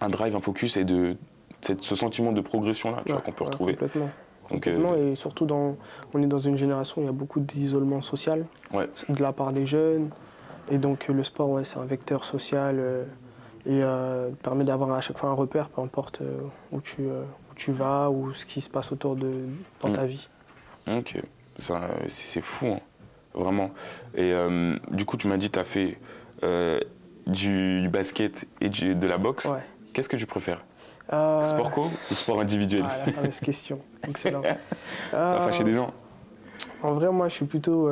un 0.00 0.08
drive, 0.08 0.36
un 0.36 0.40
focus 0.40 0.76
et 0.76 0.84
de 0.84 1.16
ce 1.60 1.94
sentiment 1.94 2.32
de 2.32 2.40
progression-là 2.40 3.02
qu'on 3.24 3.32
peut 3.32 3.44
retrouver. 3.44 3.78
Complètement. 4.48 4.92
Euh, 4.92 5.12
Et 5.12 5.14
surtout, 5.14 5.46
dans, 5.46 5.76
on 6.12 6.22
est 6.22 6.26
dans 6.26 6.38
une 6.38 6.56
génération 6.56 7.00
où 7.00 7.04
il 7.04 7.06
y 7.06 7.10
a 7.10 7.12
beaucoup 7.12 7.40
d'isolement 7.40 8.02
social 8.02 8.46
de 8.72 9.22
la 9.22 9.32
part 9.32 9.52
des 9.52 9.66
jeunes. 9.66 10.10
Et 10.70 10.78
donc 10.78 11.08
le 11.08 11.24
sport, 11.24 11.50
ouais, 11.50 11.64
c'est 11.64 11.78
un 11.78 11.84
vecteur 11.84 12.24
social 12.24 12.76
euh, 12.78 13.04
et 13.66 13.82
euh, 13.82 14.30
permet 14.42 14.64
d'avoir 14.64 14.92
à 14.92 15.00
chaque 15.00 15.18
fois 15.18 15.30
un 15.30 15.34
repère, 15.34 15.68
peu 15.68 15.82
importe 15.82 16.20
euh, 16.20 16.40
où, 16.72 16.80
tu, 16.80 17.02
où 17.02 17.54
tu 17.54 17.72
vas 17.72 18.10
ou 18.10 18.32
ce 18.32 18.46
qui 18.46 18.60
se 18.60 18.70
passe 18.70 18.92
autour 18.92 19.16
de 19.16 19.46
dans 19.82 19.92
ta 19.92 20.04
mm. 20.04 20.08
vie. 20.08 20.28
Ok, 20.86 21.18
c'est 22.08 22.40
fou, 22.40 22.66
hein. 22.66 22.80
vraiment. 23.34 23.70
Et 24.14 24.32
du 24.90 25.06
coup, 25.06 25.16
tu 25.16 25.28
m'as 25.28 25.38
dit 25.38 25.50
tu 25.50 25.58
as 25.58 25.64
fait 25.64 25.98
du, 27.26 27.88
basket 27.90 28.46
et 28.60 28.68
de 28.68 29.06
la 29.06 29.16
boxe. 29.16 29.50
Qu'est-ce 29.92 30.08
que 30.08 30.16
tu 30.16 30.26
préfères? 30.26 30.62
Sport 31.08 31.70
co 31.70 31.90
ou 32.10 32.14
sport 32.14 32.40
individuel 32.40 32.84
Ah, 32.86 33.06
la 33.06 33.12
fameuse 33.12 33.40
question. 33.40 33.78
Excellent. 34.08 34.42
Ça 35.10 35.36
a 35.36 35.40
fâché 35.40 35.64
des 35.64 35.74
gens. 35.74 35.92
En 36.82 36.94
vrai, 36.94 37.10
moi, 37.10 37.28
je 37.28 37.34
suis 37.34 37.46
plutôt 37.46 37.88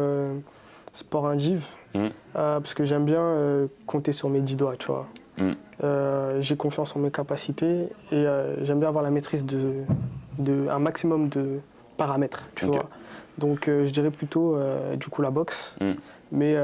sport 0.92 1.26
indiv. 1.26 1.64
Mm. 1.94 2.06
Euh, 2.36 2.60
parce 2.60 2.74
que 2.74 2.84
j'aime 2.84 3.04
bien 3.04 3.20
euh, 3.20 3.66
compter 3.86 4.12
sur 4.12 4.28
mes 4.28 4.40
dix 4.40 4.56
doigts, 4.56 4.76
tu 4.78 4.86
vois. 4.86 5.06
Mm. 5.38 5.52
Euh, 5.84 6.40
j'ai 6.40 6.56
confiance 6.56 6.94
en 6.96 7.00
mes 7.00 7.10
capacités 7.10 7.88
et 8.10 8.24
j'aime 8.62 8.78
bien 8.78 8.88
avoir 8.88 9.04
la 9.04 9.10
maîtrise 9.10 9.44
de, 9.44 9.84
de, 10.38 10.68
un 10.68 10.78
maximum 10.78 11.28
de 11.28 11.60
paramètres, 11.96 12.48
tu 12.54 12.66
vois. 12.66 12.88
Donc 13.38 13.64
je 13.66 13.90
dirais 13.90 14.10
plutôt 14.10 14.56
du 14.96 15.08
coup 15.08 15.22
la 15.22 15.30
boxe, 15.30 15.76
mm. 15.80 15.92
mais 16.32 16.54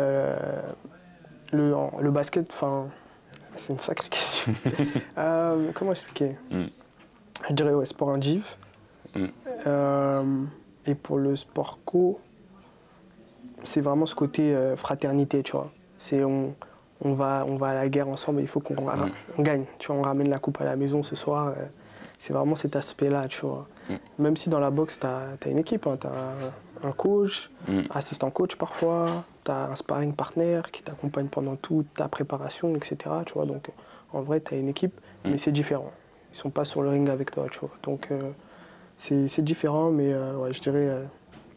le, 1.52 1.74
le 2.00 2.10
basket, 2.10 2.48
enfin, 2.52 2.86
c'est 3.58 3.72
une 3.72 3.78
sacrée 3.78 4.08
question. 4.08 4.52
comment 5.74 5.92
expliquer? 5.92 6.36
Je 6.50 7.54
dirais 7.54 7.74
ouais, 7.74 7.86
sport 7.86 8.10
indiv. 8.10 8.44
et 9.16 10.94
pour 10.94 11.18
le 11.18 11.36
sport 11.36 11.78
co, 11.84 12.20
c'est 13.64 13.80
vraiment 13.80 14.06
ce 14.06 14.14
côté 14.14 14.54
euh, 14.54 14.76
fraternité, 14.76 15.42
tu 15.42 15.52
vois. 15.52 15.70
C'est 15.98 16.24
on, 16.24 16.54
on 17.02 17.12
va, 17.14 17.44
on 17.46 17.56
va 17.56 17.68
à 17.68 17.74
la 17.74 17.88
guerre 17.88 18.08
ensemble, 18.08 18.40
il 18.40 18.48
faut 18.48 18.60
qu'on 18.60 18.76
gagne. 19.38 19.64
Tu 19.78 19.88
vois, 19.88 19.96
on 19.96 20.02
ramène 20.02 20.28
la 20.28 20.38
coupe 20.38 20.60
à 20.60 20.64
la 20.64 20.76
maison 20.76 21.02
ce 21.02 21.16
soir. 21.16 21.48
Euh, 21.48 21.64
c'est 22.18 22.32
vraiment 22.32 22.56
cet 22.56 22.76
aspect-là, 22.76 23.26
tu 23.28 23.40
vois. 23.42 23.66
Mm. 23.88 23.94
Même 24.18 24.36
si 24.36 24.48
dans 24.48 24.60
la 24.60 24.70
boxe, 24.70 25.00
tu 25.00 25.06
as, 25.06 25.50
une 25.50 25.58
équipe, 25.58 25.86
hein, 25.86 25.96
tu 26.00 26.06
as 26.06 26.86
un, 26.86 26.92
coach, 26.92 27.50
mm. 27.68 27.82
assistant 27.90 28.30
coach 28.30 28.56
parfois, 28.56 29.06
tu 29.48 29.52
as 29.52 29.70
un 29.70 29.76
sparring 29.76 30.14
partner 30.14 30.62
qui 30.72 30.82
t'accompagne 30.82 31.28
pendant 31.28 31.56
toute 31.56 31.92
ta 31.94 32.08
préparation, 32.08 32.74
etc. 32.76 32.96
Tu 33.26 33.34
vois, 33.34 33.46
donc 33.46 33.68
en 34.12 34.22
vrai, 34.22 34.40
tu 34.40 34.54
as 34.54 34.58
une 34.58 34.68
équipe, 34.68 34.94
mm. 35.24 35.30
mais 35.30 35.38
c'est 35.38 35.52
différent. 35.52 35.92
Ils 36.32 36.38
sont 36.38 36.50
pas 36.50 36.64
sur 36.64 36.82
le 36.82 36.90
ring 36.90 37.08
avec 37.08 37.30
toi, 37.30 37.46
tu 37.50 37.58
vois. 37.60 37.70
Donc 37.82 38.08
euh, 38.10 38.30
c'est 38.98 39.42
différent, 39.42 39.90
mais 39.90 40.12
euh, 40.12 40.36
ouais, 40.36 40.52
je 40.52 40.60
dirais 40.60 41.06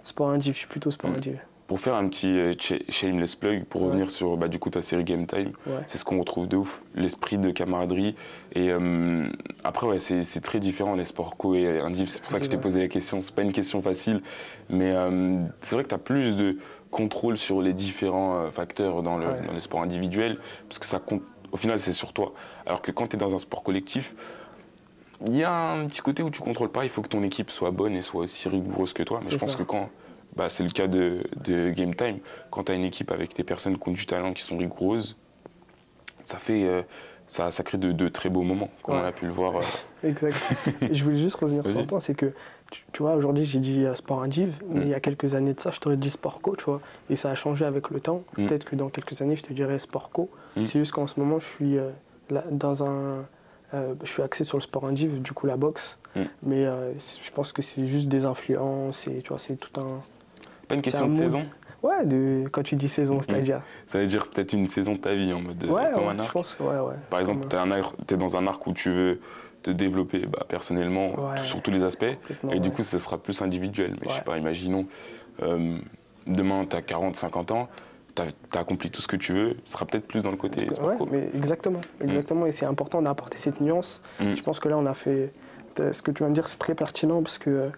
sport 0.04 0.30
indiv, 0.30 0.54
je 0.54 0.60
suis 0.60 0.68
plutôt 0.68 0.92
sport 0.92 1.12
indiv. 1.12 1.40
Pour 1.68 1.80
faire 1.80 1.96
un 1.96 2.10
petit 2.10 2.38
euh, 2.38 2.52
shameless 2.90 3.36
plug, 3.36 3.64
pour 3.64 3.84
revenir 3.84 4.10
sur 4.10 4.36
bah, 4.36 4.50
du 4.50 4.60
coup 4.60 4.70
ta 4.70 4.82
série 4.82 5.06
Game 5.06 5.26
Time, 5.26 5.54
c'est 5.88 5.98
ce 5.98 6.04
qu'on 6.04 6.20
retrouve 6.20 6.46
de 6.50 6.58
ouf, 6.58 6.82
l'esprit 6.96 7.38
de 7.38 7.50
camaraderie. 7.50 8.14
Et 8.54 8.74
euh, 8.74 9.26
après, 9.64 9.88
ouais, 9.88 9.98
c'est 9.98 10.42
très 10.42 10.60
différent 10.60 10.96
les 10.96 11.06
sports 11.06 11.38
co 11.38 11.56
et 11.56 11.80
indiv. 11.80 12.10
C'est 12.10 12.22
pour 12.22 12.30
ça 12.30 12.40
que 12.40 12.46
je 12.46 12.50
t'ai 12.50 12.58
posé 12.58 12.82
la 12.82 12.90
question. 12.90 13.22
C'est 13.22 13.34
pas 13.34 13.44
une 13.44 13.54
question 13.54 13.82
facile, 13.82 14.22
mais 14.70 14.92
euh, 14.92 15.40
c'est 15.62 15.76
vrai 15.76 15.84
que 15.86 15.90
tu 15.90 15.96
as 15.96 16.00
plus 16.00 16.36
de 16.36 16.58
contrôle 16.92 17.38
sur 17.38 17.62
les 17.62 17.74
différents 17.74 18.52
facteurs 18.52 19.02
dans, 19.02 19.18
le, 19.18 19.26
dans 19.26 19.54
les 19.54 19.60
sports 19.60 19.82
individuels, 19.82 20.38
parce 20.68 20.80
que 20.80 20.86
ça 20.86 21.00
compte. 21.00 21.24
Au 21.52 21.58
final, 21.58 21.80
c'est 21.80 21.94
sur 21.94 22.14
toi. 22.14 22.34
Alors 22.66 22.82
que 22.82 22.92
quand 22.92 23.08
tu 23.08 23.16
es 23.16 23.20
dans 23.20 23.34
un 23.34 23.38
sport 23.38 23.64
collectif, 23.64 24.16
il 25.26 25.36
y 25.36 25.44
a 25.44 25.54
un 25.54 25.88
petit 25.88 26.02
côté 26.02 26.24
où 26.24 26.30
tu 26.30 26.42
contrôles 26.42 26.72
pas, 26.72 26.84
il 26.86 26.90
faut 26.90 27.02
que 27.02 27.10
ton 27.10 27.24
équipe 27.24 27.52
soit 27.52 27.72
bonne 27.72 27.94
et 27.94 28.02
soit 28.02 28.22
aussi 28.22 28.48
rigoureuse 28.50 28.94
que 28.94 29.04
toi. 29.04 29.22
Mais 29.24 29.32
je 29.32 29.38
pense 29.38 29.56
que 29.56 29.64
quand 29.64 29.90
bah, 30.36 30.50
c'est 30.50 30.64
le 30.64 30.70
cas 30.70 30.88
de, 30.88 31.24
Game 31.72 31.96
Time. 31.96 32.20
Quand 32.50 32.66
tu 32.66 32.72
as 32.72 32.76
une 32.76 32.84
équipe 32.86 33.12
avec 33.12 33.36
des 33.36 33.44
personnes 33.44 33.78
qui 33.78 33.90
ont 33.90 33.92
du 33.92 34.06
talent, 34.06 34.34
qui 34.34 34.44
sont 34.44 34.58
rigoureuses, 34.58 35.18
ça 36.24 36.38
fait. 36.38 36.64
Euh, 36.64 36.82
ça, 37.28 37.50
ça, 37.50 37.64
crée 37.64 37.78
de, 37.78 38.10
très 38.10 38.30
beaux 38.30 38.42
moments, 38.42 38.70
comme 38.84 38.96
on 38.96 39.04
a 39.04 39.14
pu 39.14 39.26
le 39.26 39.32
voir. 39.32 39.56
Euh. 39.56 39.62
exact. 40.04 40.38
je 40.92 41.04
voulais 41.04 41.18
juste 41.18 41.38
revenir 41.38 41.66
sur 41.66 41.80
un 41.80 41.86
point, 41.86 42.02
c'est 42.02 42.16
que, 42.16 42.34
tu, 42.92 43.04
vois, 43.04 43.16
aujourd'hui 43.16 43.46
j'ai 43.46 43.60
dit 43.60 43.86
euh, 43.86 43.96
sport 43.96 44.24
indiv, 44.24 44.54
mais 44.70 44.82
mm. 44.82 44.84
il 44.84 44.90
y 44.90 44.94
a 44.94 45.00
quelques 45.00 45.34
années 45.36 45.54
de 45.54 45.60
ça, 45.60 45.72
je 45.72 45.80
t'aurais 45.80 45.98
dit 45.98 46.10
sport 46.10 46.42
co, 46.42 46.56
tu 46.56 46.66
vois, 46.66 46.82
et 47.10 47.16
ça 47.16 47.30
a 47.30 47.36
changé 47.36 47.66
avec 47.66 47.90
le 47.90 48.00
temps. 48.00 48.24
Mm. 48.38 48.48
Peut-être 48.48 48.66
que 48.66 48.75
dans 48.75 48.90
quelques 48.90 49.22
années, 49.22 49.36
je 49.36 49.44
te 49.44 49.54
dirais 49.54 49.80
sport 49.80 50.10
co. 50.12 50.30
Mm. 50.56 50.66
C'est 50.66 50.80
juste 50.80 50.92
qu'en 50.92 51.08
ce 51.08 51.20
moment, 51.20 51.40
je 51.40 51.46
suis 51.46 51.78
dans 52.51 52.84
un. 52.84 53.25
je 53.74 54.06
suis 54.06 54.22
axé 54.22 54.44
sur 54.44 54.58
le 54.58 54.63
sport 54.63 54.86
indiv, 54.86 55.22
du 55.22 55.34
coup 55.34 55.48
la 55.48 55.58
boxe, 55.58 56.00
mais 56.44 56.66
je 56.66 57.32
pense 57.34 57.51
que 57.51 57.62
c'est 57.62 57.88
juste 57.88 58.10
des 58.10 58.25
influences, 58.25 59.08
et 59.08 59.22
tu 59.22 59.30
vois, 59.30 59.40
c'est 59.40 59.56
tout 59.56 59.80
un 59.80 60.00
pas 60.72 60.75
une 60.75 60.82
question 60.82 61.10
de 61.10 61.16
saison 61.16 61.44
Ouais, 61.84 62.06
de, 62.06 62.48
quand 62.51 62.62
tu 62.62 62.75
dis 62.75 62.90
saison, 62.90 63.22
c'est-à-dire 63.22 63.62
Ça 63.88 64.00
veut 64.00 64.08
dire 64.08 64.28
peut-être 64.30 64.54
une 64.54 64.68
saison 64.68 64.94
de 64.94 65.00
ta 65.00 65.16
vie 65.16 65.34
en 65.34 65.42
mode 65.42 65.66
ouais, 65.68 65.90
comme 65.94 66.10
un 66.10 66.20
arc. 66.20 66.28
Je 66.28 66.32
pense, 66.32 66.58
ouais, 66.60 66.80
ouais, 66.80 66.94
Par 67.10 67.20
exemple, 67.20 67.48
tu 67.50 68.13
es, 68.13 68.18
dans 68.18 68.38
un 68.38 68.46
arc 68.46 68.66
où 68.68 68.74
tu 68.74 68.92
veux 68.92 69.20
te 69.63 69.72
développer 69.72 70.25
bah, 70.25 70.46
personnellement 70.48 71.15
sur 71.44 71.62
tous 71.62 71.72
les 71.72 71.84
aspects, 71.84 72.18
et 72.51 72.60
du 72.60 72.72
coup, 72.72 72.84
ça 72.84 73.00
sera 73.00 73.18
plus 73.18 73.41
individuel. 73.41 73.96
Mais 74.01 74.10
je 74.10 74.15
sais 74.15 74.22
pas, 74.22 74.38
imaginons, 74.38 74.86
euh, 75.41 75.77
demain, 76.27 76.65
tu 76.65 76.75
as 76.75 76.82
40, 76.82 77.15
50 77.15 77.51
ans, 77.51 77.70
tu 78.15 78.22
as, 78.22 78.60
accompli 78.60 78.89
tout 78.89 79.01
ce 79.01 79.08
que 79.08 79.15
tu 79.15 79.34
veux, 79.34 79.56
ce 79.65 79.74
sera 79.74 79.86
peut-être 79.86 80.08
plus 80.08 80.24
dans 80.24 80.32
le 80.32 80.38
côté 80.38 80.68
sport 80.74 81.08
mais 81.12 81.27
Exactement, 81.36 81.82
mm. 82.00 82.03
exactement, 82.03 82.46
et 82.46 82.51
c'est 82.51 82.65
important 82.65 83.01
d'apporter 83.01 83.38
cette 83.38 83.62
nuance. 83.62 84.01
Mm. 84.20 84.36
Je 84.36 84.44
pense 84.44 84.60
que 84.60 84.70
là, 84.70 84.77
on 84.77 84.86
a 84.86 84.94
fait. 84.94 85.34
Ce 85.77 86.01
que 86.01 86.12
tu 86.12 86.24
viens 86.24 86.30
de 86.30 86.34
dire, 86.34 86.48
c'est 86.50 86.60
très 86.60 86.75
pertinent 86.75 87.22
parce 87.22 87.38
que 87.38 87.70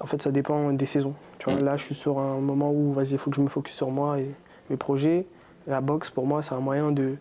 en 0.00 0.06
fait, 0.06 0.22
ça 0.22 0.30
dépend 0.30 0.72
des 0.72 0.86
saisons. 0.86 1.14
Tu 1.38 1.50
vois, 1.50 1.60
mm. 1.60 1.64
Là, 1.64 1.76
je 1.76 1.84
suis 1.84 1.94
sur 1.94 2.18
un 2.18 2.38
moment 2.38 2.70
où, 2.72 2.92
vas-y, 2.92 3.12
il 3.12 3.18
faut 3.18 3.30
que 3.30 3.36
je 3.36 3.42
me 3.42 3.48
focus 3.48 3.74
sur 3.74 3.90
moi 3.90 4.18
et 4.20 4.30
mes 4.70 4.76
projets. 4.76 5.26
La 5.66 5.80
boxe, 5.80 6.10
pour 6.10 6.26
moi, 6.26 6.42
c'est 6.42 6.54
un 6.54 6.60
moyen 6.60 6.90
de, 6.90 7.16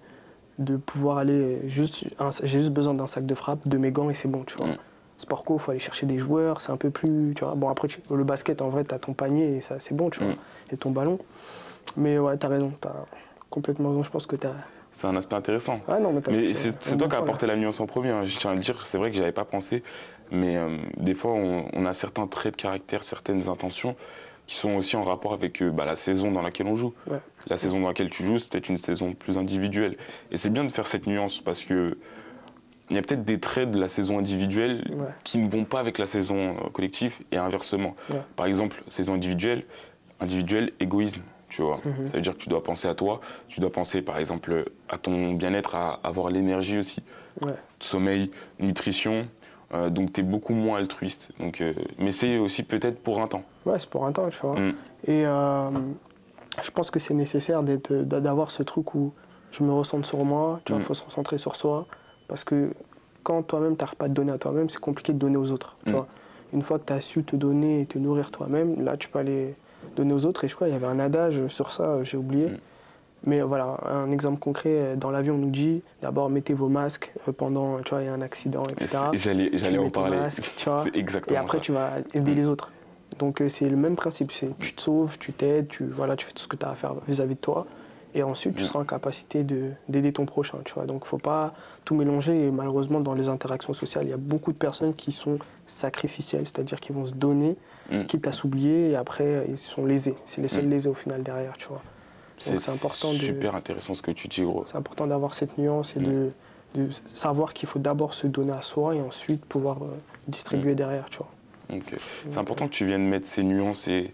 de 0.60 0.78
pouvoir 0.78 1.18
aller 1.18 1.60
juste. 1.68 2.06
J'ai 2.44 2.60
juste 2.60 2.72
besoin 2.72 2.94
d'un 2.94 3.08
sac 3.08 3.26
de 3.26 3.36
frappe, 3.36 3.68
de 3.68 3.78
mes 3.78 3.92
gants 3.92 4.10
et 4.10 4.14
c'est 4.14 4.30
bon, 4.30 4.44
tu 4.44 4.56
vois. 4.58 4.68
Mm. 4.68 4.78
Sport 5.18 5.46
co, 5.46 5.56
il 5.56 5.60
faut 5.60 5.72
aller 5.72 5.80
chercher 5.80 6.06
des 6.06 6.18
joueurs, 6.18 6.62
c'est 6.62 6.72
un 6.72 6.78
peu 6.78 6.90
plus. 6.90 7.34
Tu 7.36 7.44
vois. 7.44 7.56
Bon, 7.56 7.70
après, 7.70 7.88
le 8.10 8.24
basket, 8.24 8.62
en 8.62 8.70
vrai, 8.70 8.84
tu 8.84 8.94
as 8.94 9.00
ton 9.00 9.14
panier 9.14 9.58
et 9.58 9.62
ça, 9.62 9.80
c'est 9.80 9.96
bon, 9.96 10.10
tu 10.10 10.20
vois. 10.20 10.34
Mm. 10.34 10.74
Et 10.74 10.78
ton 10.78 10.92
ballon. 10.92 11.20
Mais 11.98 12.18
ouais, 12.20 12.38
tu 12.38 12.46
as 12.46 12.50
raison, 12.50 12.72
tu 12.82 12.88
as 12.88 13.06
complètement 13.50 13.90
raison. 13.90 14.04
Je 14.04 14.12
pense 14.12 14.26
que 14.26 14.36
tu 14.36 14.48
as. 14.48 14.54
C'est 14.94 15.08
un 15.08 15.16
aspect 15.16 15.36
intéressant. 15.36 15.80
Ah 15.88 16.00
non, 16.00 16.12
mais, 16.12 16.22
mais 16.28 16.54
c'est 16.54 16.98
toi 16.98 17.08
qui 17.08 17.16
as 17.16 17.20
apporté 17.20 17.48
la 17.48 17.56
nuance 17.56 17.80
en 17.80 17.88
premier. 17.88 18.10
Hein. 18.10 18.26
Je 18.26 18.38
tiens 18.38 18.52
à 18.52 18.56
le 18.56 18.60
dire, 18.60 18.82
c'est 18.82 18.98
vrai 18.98 19.10
que 19.10 19.18
j'avais 19.18 19.32
pas 19.32 19.46
pensé. 19.46 19.84
Mais 20.32 20.58
euh, 20.58 20.78
des 20.98 21.14
fois, 21.14 21.34
on, 21.34 21.86
a 21.86 21.94
certains 21.94 22.26
traits 22.28 22.56
de 22.56 22.62
caractère, 22.62 23.04
certaines 23.04 23.50
intentions 23.50 23.96
qui 24.48 24.56
sont 24.56 24.72
aussi 24.72 24.96
en 24.96 25.04
rapport 25.04 25.34
avec 25.34 25.62
euh, 25.62 25.72
bah, 25.72 25.86
la 25.86 25.96
saison 25.96 26.32
dans 26.32 26.42
laquelle 26.42 26.68
on 26.68 26.76
joue. 26.76 26.94
La 27.48 27.58
saison 27.58 27.80
dans 27.80 27.88
laquelle 27.88 28.10
tu 28.10 28.24
joues, 28.24 28.40
c'était 28.40 28.60
une 28.60 28.78
saison 28.78 29.14
plus 29.14 29.38
individuelle. 29.38 29.98
Et 30.32 30.38
c'est 30.38 30.50
bien 30.50 30.64
de 30.64 30.72
faire 30.72 30.88
cette 30.88 31.08
nuance 31.08 31.40
parce 31.42 31.64
que 31.64 31.98
il 32.90 32.96
y 32.96 33.00
a 33.00 33.02
peut-être 33.02 33.24
des 33.24 33.40
traits 33.40 33.72
de 33.72 33.80
la 33.80 33.88
saison 33.88 34.20
individuelle 34.20 34.84
qui 35.24 35.38
ne 35.38 35.50
vont 35.50 35.64
pas 35.64 35.80
avec 35.80 35.98
la 35.98 36.06
saison 36.06 36.58
euh, 36.58 36.70
collective 36.74 37.20
et 37.32 37.38
inversement. 37.38 37.96
Par 38.36 38.48
exemple, 38.48 38.84
saison 38.90 39.14
individuelle, 39.14 39.64
individuel, 40.20 40.74
égoïsme. 40.82 41.22
Tu 41.48 41.62
vois. 41.62 41.80
Mhm. 41.84 42.08
Ça 42.08 42.16
veut 42.16 42.22
dire 42.22 42.34
que 42.34 42.40
tu 42.40 42.50
dois 42.50 42.64
penser 42.64 42.88
à 42.88 42.96
toi, 42.96 43.20
tu 43.50 43.60
dois 43.60 43.72
penser 43.72 44.02
par 44.02 44.18
exemple 44.18 44.66
à 44.90 44.98
ton 44.98 45.34
bien-être, 45.34 45.76
à 45.76 46.00
avoir 46.04 46.30
l'énergie 46.30 46.78
aussi. 46.78 47.04
Sommeil, 47.80 48.30
nutrition, 48.60 49.28
euh, 49.74 49.90
donc 49.90 50.14
tu 50.14 50.22
es 50.22 50.24
beaucoup 50.24 50.54
moins 50.54 50.80
altruiste. 50.80 51.32
Donc, 51.40 51.62
euh, 51.62 51.74
mais 51.98 52.12
c'est 52.12 52.38
aussi 52.38 52.64
peut-être 52.64 53.02
pour 53.02 53.22
un 53.22 53.28
temps. 53.28 53.44
Ouais, 53.66 53.80
c'est 53.80 53.90
pour 53.90 54.06
un 54.06 54.12
temps, 54.12 54.30
tu 54.30 54.40
vois. 54.42 54.60
Mm. 54.60 54.74
Et 55.08 55.26
euh, 55.26 55.70
je 56.64 56.72
pense 56.72 56.92
que 56.92 57.00
c'est 57.00 57.14
nécessaire 57.14 57.64
d'avoir 57.64 58.52
ce 58.52 58.64
truc 58.64 58.96
où 58.96 59.14
je 59.52 59.64
me 59.64 59.72
ressens 59.72 60.04
sur 60.04 60.24
moi, 60.24 60.62
tu 60.66 60.72
vois, 60.72 60.80
il 60.80 60.84
mm. 60.84 60.86
faut 60.86 60.94
se 60.94 61.04
concentrer 61.04 61.38
sur 61.38 61.56
soi. 61.56 61.88
Parce 62.28 62.44
que 62.44 62.72
quand 63.24 63.44
toi-même, 63.44 63.76
tu 63.76 63.84
n'arrives 63.84 63.98
pas 63.98 64.08
de 64.08 64.14
donner 64.14 64.32
à 64.32 64.38
toi-même, 64.38 64.70
c'est 64.70 64.80
compliqué 64.80 65.14
de 65.14 65.18
donner 65.18 65.38
aux 65.38 65.52
autres. 65.52 65.78
Tu 65.86 65.92
mm. 65.92 65.96
vois. 65.96 66.08
Une 66.54 66.62
fois 66.62 66.80
que 66.80 66.86
tu 66.86 66.94
as 66.94 67.02
su 67.02 67.24
te 67.24 67.36
donner 67.36 67.82
et 67.82 67.86
te 67.86 67.98
nourrir 67.98 68.32
toi-même, 68.32 68.84
là, 68.84 68.98
tu 68.98 69.08
peux 69.10 69.20
aller 69.20 69.54
donner 69.96 70.14
aux 70.14 70.26
autres. 70.26 70.44
Et 70.44 70.48
je 70.48 70.56
crois 70.56 70.68
qu'il 70.68 70.74
y 70.74 70.78
avait 70.78 70.92
un 70.92 71.00
adage 71.00 71.48
sur 71.48 71.72
ça, 71.72 72.04
j'ai 72.04 72.18
oublié. 72.18 72.48
Mais 73.26 73.42
voilà, 73.42 73.78
un 73.86 74.12
exemple 74.12 74.40
concret, 74.40 74.96
dans 74.98 75.12
l'avion, 75.12 75.36
on 75.36 75.38
nous 75.38 75.52
dit 75.52 75.84
d'abord 76.02 76.30
mettez 76.30 76.56
vos 76.56 76.70
masques 76.70 77.12
euh, 77.28 77.32
pendant, 77.32 77.80
tu 77.82 77.92
vois, 77.92 78.02
il 78.02 78.06
y 78.06 78.10
a 78.10 78.14
un 78.14 78.22
accident, 78.22 78.64
etc. 78.64 78.98
J'allais 79.14 79.78
en 79.78 79.92
parler. 79.92 80.18
tu 80.58 80.68
vois, 80.68 80.86
exactement 80.94 81.36
et 81.36 81.40
après, 81.40 81.60
tu 81.60 81.72
vas 81.72 81.98
aider 82.16 82.34
les 82.34 82.48
autres. 82.48 82.72
Donc 83.22 83.40
euh, 83.40 83.50
c'est 83.50 83.70
le 83.70 83.78
même 83.78 83.96
principe, 83.96 84.32
c'est 84.32 84.50
tu 84.58 84.74
te 84.74 84.82
sauves, 84.82 85.20
tu 85.20 85.32
t'aides, 85.32 85.68
tu, 85.68 85.86
voilà, 85.86 86.16
tu 86.16 86.26
fais 86.26 86.34
tout 86.34 86.42
ce 86.42 86.48
que 86.48 86.56
tu 86.56 86.66
as 86.66 86.72
à 86.72 86.76
faire 86.76 86.96
vis-à-vis 87.08 87.36
de 87.36 87.40
toi. 87.40 87.68
Et 88.16 88.24
ensuite, 88.24 88.56
tu 88.56 88.64
mm. 88.64 88.66
seras 88.66 88.80
en 88.80 88.84
capacité 88.84 89.44
d'aider 89.44 90.12
ton 90.12 90.26
prochain, 90.26 90.58
tu 90.66 90.74
vois. 90.74 90.86
Donc, 90.86 91.06
faut 91.06 91.20
pas 91.20 91.54
tout 91.86 91.94
mélanger. 91.94 92.48
Et 92.48 92.52
malheureusement, 92.52 93.00
dans 93.00 93.14
les 93.14 93.28
interactions 93.28 93.76
sociales, 93.76 94.06
il 94.06 94.10
y 94.10 94.14
a 94.14 94.18
beaucoup 94.18 94.52
de 94.52 94.58
personnes 94.58 94.96
qui 94.96 95.12
sont 95.12 95.38
sacrificielles, 95.68 96.48
c'est-à-dire 96.48 96.80
qui 96.80 96.94
vont 96.94 97.06
se 97.06 97.14
donner, 97.14 97.58
mm. 97.92 98.06
quitte 98.08 98.26
à 98.26 98.32
s'oublier, 98.32 98.90
et 98.90 98.96
après, 98.96 99.46
ils 99.48 99.58
sont 99.58 99.86
lésés. 99.86 100.16
C'est 100.26 100.42
les 100.42 100.48
seuls 100.48 100.66
mm. 100.66 100.72
lésés 100.72 100.90
au 100.90 100.96
final 100.96 101.22
derrière, 101.22 101.54
tu 101.58 101.68
vois. 101.68 101.84
C'est 102.40 102.70
important 102.70 103.14
super 103.14 103.54
intéressant 103.54 103.94
ce 103.94 104.02
que 104.02 104.12
tu 104.12 104.28
dis, 104.28 104.42
gros. 104.42 104.66
C'est 104.70 104.78
important 104.78 105.06
d'avoir 105.06 105.36
cette 105.36 105.60
nuance 105.60 105.96
et 105.96 106.00
de, 106.00 106.30
mm. 106.76 106.90
savoir 107.14 107.54
qu'il 107.54 107.70
faut 107.70 107.80
d'abord 107.80 108.16
se 108.16 108.26
donner 108.26 108.54
à 108.54 108.64
soi 108.64 108.96
et 108.96 109.00
ensuite 109.00 109.46
pouvoir 109.46 109.84
euh, 109.84 109.96
distribuer 110.28 110.72
mm. 110.72 110.76
derrière, 110.76 111.06
tu 111.12 111.20
vois. 111.20 111.30
C'est 112.30 112.38
important 112.38 112.68
que 112.68 112.74
tu 112.74 112.86
viennes 112.86 113.08
mettre 113.08 113.28
ces 113.28 113.44
nuances 113.44 113.88
et, 113.88 114.14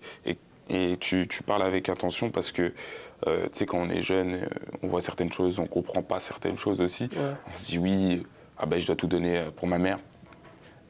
et, 0.70 0.98
tu, 0.98 1.28
tu, 1.28 1.44
parles 1.44 1.64
avec 1.64 1.90
attention 1.90 2.30
parce 2.30 2.52
que, 2.52 2.74
euh, 3.28 3.44
tu 3.46 3.50
sais, 3.54 3.66
quand 3.66 3.80
on 3.80 3.90
est 3.90 4.02
jeune, 4.02 4.34
euh, 4.36 4.48
on 4.84 4.88
voit 4.88 5.02
certaines 5.02 5.32
choses, 5.32 5.60
on 5.60 5.66
comprend 5.66 6.02
pas 6.02 6.20
certaines 6.20 6.58
choses 6.58 6.82
aussi. 6.82 7.10
On 7.16 7.54
se 7.54 7.66
dit, 7.66 7.78
oui, 7.78 8.24
ah 8.58 8.66
ben, 8.66 8.80
je 8.80 8.86
dois 8.88 8.96
tout 8.96 9.08
donner 9.08 9.46
pour 9.56 9.68
ma 9.68 9.78
mère. 9.78 10.00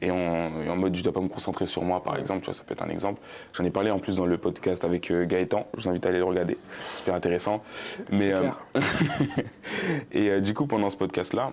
Et 0.00 0.10
en, 0.10 0.76
mode 0.76 0.94
je 0.94 1.02
dois 1.02 1.12
pas 1.12 1.20
me 1.20 1.28
concentrer 1.28 1.66
sur 1.66 1.82
moi 1.82 2.02
par 2.02 2.16
exemple, 2.16 2.40
tu 2.40 2.46
vois, 2.46 2.54
ça 2.54 2.62
peut 2.62 2.72
être 2.72 2.82
un 2.82 2.88
exemple. 2.88 3.20
J'en 3.52 3.64
ai 3.64 3.70
parlé 3.70 3.90
en 3.90 3.98
plus 3.98 4.16
dans 4.16 4.26
le 4.26 4.38
podcast 4.38 4.84
avec 4.84 5.10
euh, 5.10 5.26
Gaëtan, 5.26 5.66
je 5.76 5.82
vous 5.82 5.88
invite 5.88 6.06
à 6.06 6.10
aller 6.10 6.18
le 6.18 6.24
regarder, 6.24 6.56
super 6.94 7.14
intéressant. 7.14 7.62
Mais 8.10 8.32
euh, 8.32 8.48
et 10.12 10.30
euh, 10.30 10.40
du 10.40 10.54
coup 10.54 10.66
pendant 10.66 10.88
ce 10.88 10.96
podcast 10.96 11.32
là, 11.32 11.50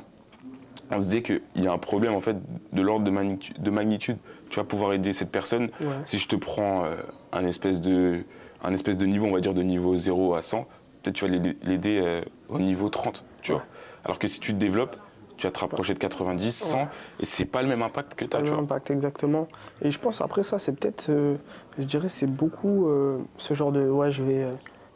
on 0.92 1.02
se 1.02 1.10
dit 1.10 1.24
qu'il 1.24 1.42
y 1.56 1.68
a 1.68 1.74
un 1.74 1.78
problème 1.78 2.14
en 2.14 2.22
fait 2.22 2.38
de 2.74 2.82
l'ordre 2.82 3.06
de 3.06 3.12
magnitude, 3.12 3.62
de 3.62 3.70
magnitude. 3.70 4.18
Tu 4.50 4.60
vas 4.60 4.66
pouvoir 4.66 4.94
aider 4.94 5.14
cette 5.14 5.32
personne 5.32 5.70
si 6.06 6.20
je 6.20 6.28
te 6.28 6.36
prends 6.36 6.86
un 7.32 7.46
espèce 7.46 7.82
de 7.82 8.24
un 8.64 8.74
espèce 8.74 8.98
de 8.98 9.06
niveau, 9.06 9.26
on 9.26 9.32
va 9.32 9.42
dire 9.42 9.54
de 9.54 9.62
niveau 9.62 9.96
0 9.96 10.36
à 10.36 10.42
100, 10.42 10.66
peut-être 11.04 11.16
tu 11.16 11.26
vas 11.26 11.32
l'aider 11.64 12.22
au 12.50 12.60
niveau 12.60 12.90
30, 12.90 13.24
tu 13.42 13.52
vois. 13.52 13.64
Alors 14.04 14.20
que 14.20 14.28
si 14.28 14.40
tu 14.40 14.54
te 14.54 14.58
développes, 14.58 14.96
tu 15.38 15.48
vas 15.48 15.52
te 15.52 15.60
rapprocher 15.60 15.94
de 15.94 16.00
90, 16.00 16.52
100, 16.52 16.88
et 17.20 17.26
c'est 17.26 17.46
pas 17.46 17.62
le 17.62 17.68
même 17.68 17.82
impact 17.82 18.16
que 18.16 18.26
tu 18.26 18.36
as. 18.36 18.40
Pas 18.40 18.46
le 18.46 18.52
même 18.52 18.60
impact, 18.62 18.92
exactement. 18.92 19.48
Et 19.82 19.92
je 19.92 20.00
pense 20.00 20.22
après 20.22 20.44
ça, 20.44 20.60
c'est 20.60 20.78
peut-être, 20.78 21.10
euh, 21.10 21.36
je 21.78 21.84
dirais, 21.84 22.10
c'est 22.10 22.28
beaucoup 22.28 22.88
euh, 22.88 23.20
ce 23.38 23.54
genre 23.54 23.72
de, 23.72 23.90
ouais, 23.90 24.12
je 24.12 24.24
vais 24.24 24.44
euh, 24.44 24.54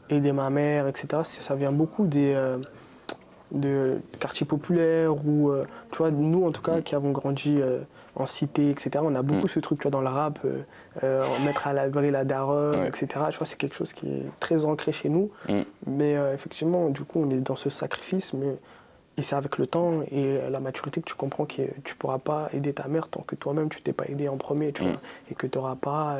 aider 0.09 0.31
ma 0.31 0.49
mère, 0.49 0.87
etc. 0.87 1.23
Ça 1.23 1.55
vient 1.55 1.71
beaucoup 1.71 2.07
des, 2.07 2.33
de 3.51 3.99
quartier 4.19 4.45
populaire 4.45 5.13
ou 5.25 5.49
euh, 5.49 5.65
tu 5.91 5.97
vois 5.97 6.11
nous 6.11 6.45
en 6.45 6.51
tout 6.51 6.61
cas 6.61 6.81
qui 6.81 6.95
avons 6.95 7.11
grandi 7.11 7.59
euh, 7.59 7.79
en 8.15 8.25
cité 8.25 8.69
etc 8.69 8.91
on 9.01 9.15
a 9.15 9.21
beaucoup 9.21 9.45
mm. 9.45 9.49
ce 9.49 9.59
truc 9.59 9.79
tu 9.79 9.83
vois 9.83 9.91
dans 9.91 10.01
le 10.01 10.07
rap 10.07 10.45
euh, 11.03 11.23
mettre 11.45 11.67
à 11.67 11.73
l'abri 11.73 12.11
la 12.11 12.25
daronne 12.25 12.85
etc 12.85 13.07
tu 13.31 13.37
vois 13.37 13.47
c'est 13.47 13.57
quelque 13.57 13.75
chose 13.75 13.93
qui 13.93 14.07
est 14.07 14.25
très 14.39 14.65
ancré 14.65 14.91
chez 14.91 15.09
nous 15.09 15.31
mm. 15.47 15.61
mais 15.87 16.15
effectivement 16.33 16.89
du 16.89 17.03
coup 17.03 17.21
on 17.25 17.29
est 17.31 17.39
dans 17.39 17.55
ce 17.55 17.69
sacrifice 17.69 18.33
mais 18.33 18.55
et 19.17 19.21
c'est 19.21 19.35
avec 19.35 19.57
le 19.57 19.67
temps 19.67 20.01
et 20.11 20.39
la 20.49 20.59
maturité 20.59 21.01
que 21.01 21.09
tu 21.09 21.15
comprends 21.15 21.45
que 21.45 21.63
tu 21.83 21.95
pourras 21.95 22.19
pas 22.19 22.49
aider 22.53 22.71
ta 22.73 22.87
mère 22.87 23.07
tant 23.07 23.21
que 23.21 23.35
toi-même 23.35 23.69
tu 23.69 23.81
t'es 23.81 23.93
pas 23.93 24.05
aidé 24.07 24.29
en 24.29 24.37
premier 24.37 24.71
tu 24.71 24.83
mm. 24.83 24.87
vois 24.87 24.99
et 25.31 25.35
que 25.35 25.47
tu 25.47 25.57
n'auras 25.57 25.75
pas 25.75 26.19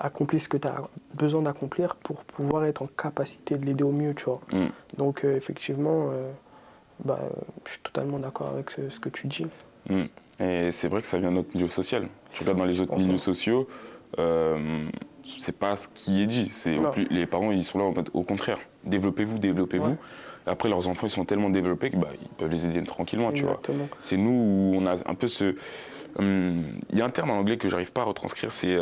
accompli 0.00 0.40
ce 0.40 0.48
que 0.48 0.56
tu 0.56 0.68
as 0.68 0.82
besoin 1.16 1.42
d'accomplir 1.42 1.96
pour 1.96 2.24
pouvoir 2.24 2.64
être 2.64 2.82
en 2.82 2.86
capacité 2.86 3.56
de 3.56 3.64
l'aider 3.64 3.84
au 3.84 3.92
mieux, 3.92 4.14
tu 4.14 4.24
vois. 4.24 4.40
Mm. 4.52 4.68
Donc 4.96 5.24
euh, 5.24 5.36
effectivement, 5.36 6.10
euh, 6.12 6.30
bah, 7.04 7.18
je 7.64 7.72
suis 7.72 7.80
totalement 7.80 8.18
d'accord 8.18 8.50
avec 8.50 8.70
ce, 8.70 8.98
que 9.00 9.08
tu 9.08 9.26
dis. 9.26 9.46
Mm. 9.88 10.04
Et 10.40 10.72
c'est 10.72 10.88
vrai 10.88 11.00
que 11.00 11.06
ça 11.06 11.18
vient 11.18 11.30
de 11.30 11.36
notre 11.36 11.54
milieu 11.54 11.68
social. 11.68 12.08
Tu 12.32 12.40
regardes 12.40 12.58
dans 12.58 12.64
les 12.64 12.80
autres 12.80 12.96
milieux 12.96 13.18
sociaux, 13.18 13.68
euh, 14.18 14.86
c'est 15.38 15.56
pas 15.56 15.76
ce 15.76 15.88
qui 15.88 16.22
est 16.22 16.26
dit. 16.26 16.48
C'est 16.50 16.76
les 17.10 17.26
parents 17.26 17.50
ils 17.50 17.64
sont 17.64 17.78
là 17.78 17.84
en 17.84 17.92
mode 17.92 18.10
au 18.14 18.22
contraire, 18.22 18.58
développez-vous, 18.84 19.38
développez-vous. 19.38 19.96
Après 20.46 20.68
leurs 20.68 20.88
enfants 20.88 21.06
ils 21.06 21.10
sont 21.10 21.24
tellement 21.24 21.50
développés 21.50 21.90
qu'ils 21.90 21.98
bah, 21.98 22.08
peuvent 22.38 22.50
les 22.50 22.66
aider 22.66 22.82
tranquillement, 22.86 23.32
tu 23.32 23.44
vois. 23.44 23.60
C'est 24.00 24.16
nous 24.16 24.30
où 24.30 24.74
on 24.76 24.86
a 24.86 24.94
un 25.06 25.14
peu 25.14 25.28
ce 25.28 25.56
hum, 26.18 26.62
il 26.90 26.98
y 26.98 27.02
a 27.02 27.04
un 27.04 27.10
terme 27.10 27.30
en 27.30 27.38
anglais 27.38 27.56
que 27.56 27.68
j'arrive 27.68 27.92
pas 27.92 28.02
à 28.02 28.04
retranscrire, 28.04 28.52
c'est 28.52 28.78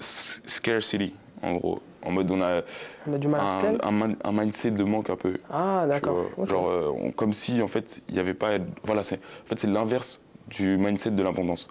scarcity, 0.00 1.14
en 1.42 1.54
gros. 1.54 1.80
En 2.04 2.10
mode, 2.10 2.30
on 2.30 2.40
a, 2.42 2.60
on 3.08 3.14
a 3.14 3.18
du 3.18 3.28
mal 3.28 3.40
un, 3.82 4.10
un, 4.22 4.32
mindset 4.32 4.72
de 4.72 4.84
manque 4.84 5.08
un 5.08 5.16
peu. 5.16 5.38
Ah, 5.50 5.86
d'accord. 5.88 6.26
Genre, 6.46 6.68
euh, 6.68 7.10
comme 7.16 7.32
si, 7.32 7.62
en 7.62 7.68
fait, 7.68 8.02
il 8.08 8.14
n'y 8.14 8.20
avait 8.20 8.34
pas. 8.34 8.52
Voilà, 8.82 9.02
c'est 9.02 9.16
en 9.16 9.46
fait, 9.46 9.64
l'inverse 9.64 10.20
du 10.48 10.76
mindset 10.76 11.12
de 11.12 11.22
l'abondance. 11.22 11.68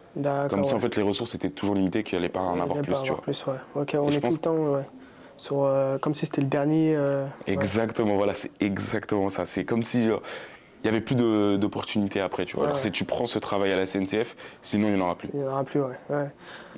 Comme 0.50 0.64
si, 0.64 0.74
en 0.74 0.80
fait, 0.80 0.96
les 0.96 1.04
ressources 1.04 1.36
étaient 1.36 1.52
toujours 1.52 1.76
limitées, 1.76 2.04
qu'il 2.04 2.18
n'y 2.18 2.24
allait 2.24 2.34
pas 2.34 2.40
en 2.40 2.60
avoir 2.60 2.82
plus, 2.82 3.02
tu 3.04 3.12
vois. 3.12 3.22
Plus, 3.22 3.46
ouais. 3.46 3.54
Ok, 3.76 3.96
on 4.00 4.10
est 4.10 4.20
tout 4.20 4.28
le 4.28 4.38
temps, 4.38 4.56
ouais. 4.56 4.84
Sur, 5.38 5.64
euh, 5.64 5.98
comme 5.98 6.16
si 6.16 6.26
c'était 6.26 6.42
le 6.42 6.48
dernier. 6.48 6.96
Euh, 6.96 7.26
exactement, 7.48 8.16
voilà, 8.16 8.34
c'est 8.34 8.52
exactement 8.60 9.30
ça. 9.30 9.46
C'est 9.46 9.66
comme 9.66 9.84
si 9.84 10.08
il 10.84 10.90
n'y 10.90 10.96
avait 10.98 11.04
plus 11.04 11.16
d'opportunités 11.16 12.20
après, 12.20 12.46
tu 12.46 12.58
vois. 12.58 12.66
Alors, 12.66 12.80
si 12.80 12.92
tu 12.92 13.06
prends 13.06 13.26
ce 13.26 13.40
travail 13.40 13.72
à 13.72 13.78
la 13.78 13.86
SNCF, 13.86 14.36
sinon 14.62 14.90
il 14.90 14.96
n'y 14.96 15.02
en 15.02 15.06
aura 15.06 15.16
plus. 15.16 15.30
Il 15.34 15.40
n'y 15.40 15.46
en 15.46 15.52
aura 15.52 15.64
plus, 15.64 15.82
ouais. 15.82 15.98
ouais. 16.10 16.30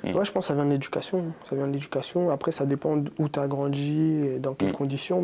Mm. 0.04 0.24
je 0.24 0.32
pense 0.32 0.44
que 0.44 0.48
ça 0.48 0.54
vient 0.54 0.64
de 0.64 0.70
l'éducation. 0.70 1.24
Ça 1.48 1.56
vient 1.56 1.66
de 1.66 1.72
l'éducation. 1.72 2.30
Après, 2.30 2.52
ça 2.52 2.66
dépend 2.66 3.02
où 3.18 3.28
tu 3.28 3.40
as 3.40 3.48
grandi 3.48 4.22
et 4.24 4.38
dans 4.38 4.54
quelles 4.54 4.70
mm. 4.70 4.74
conditions. 4.74 5.14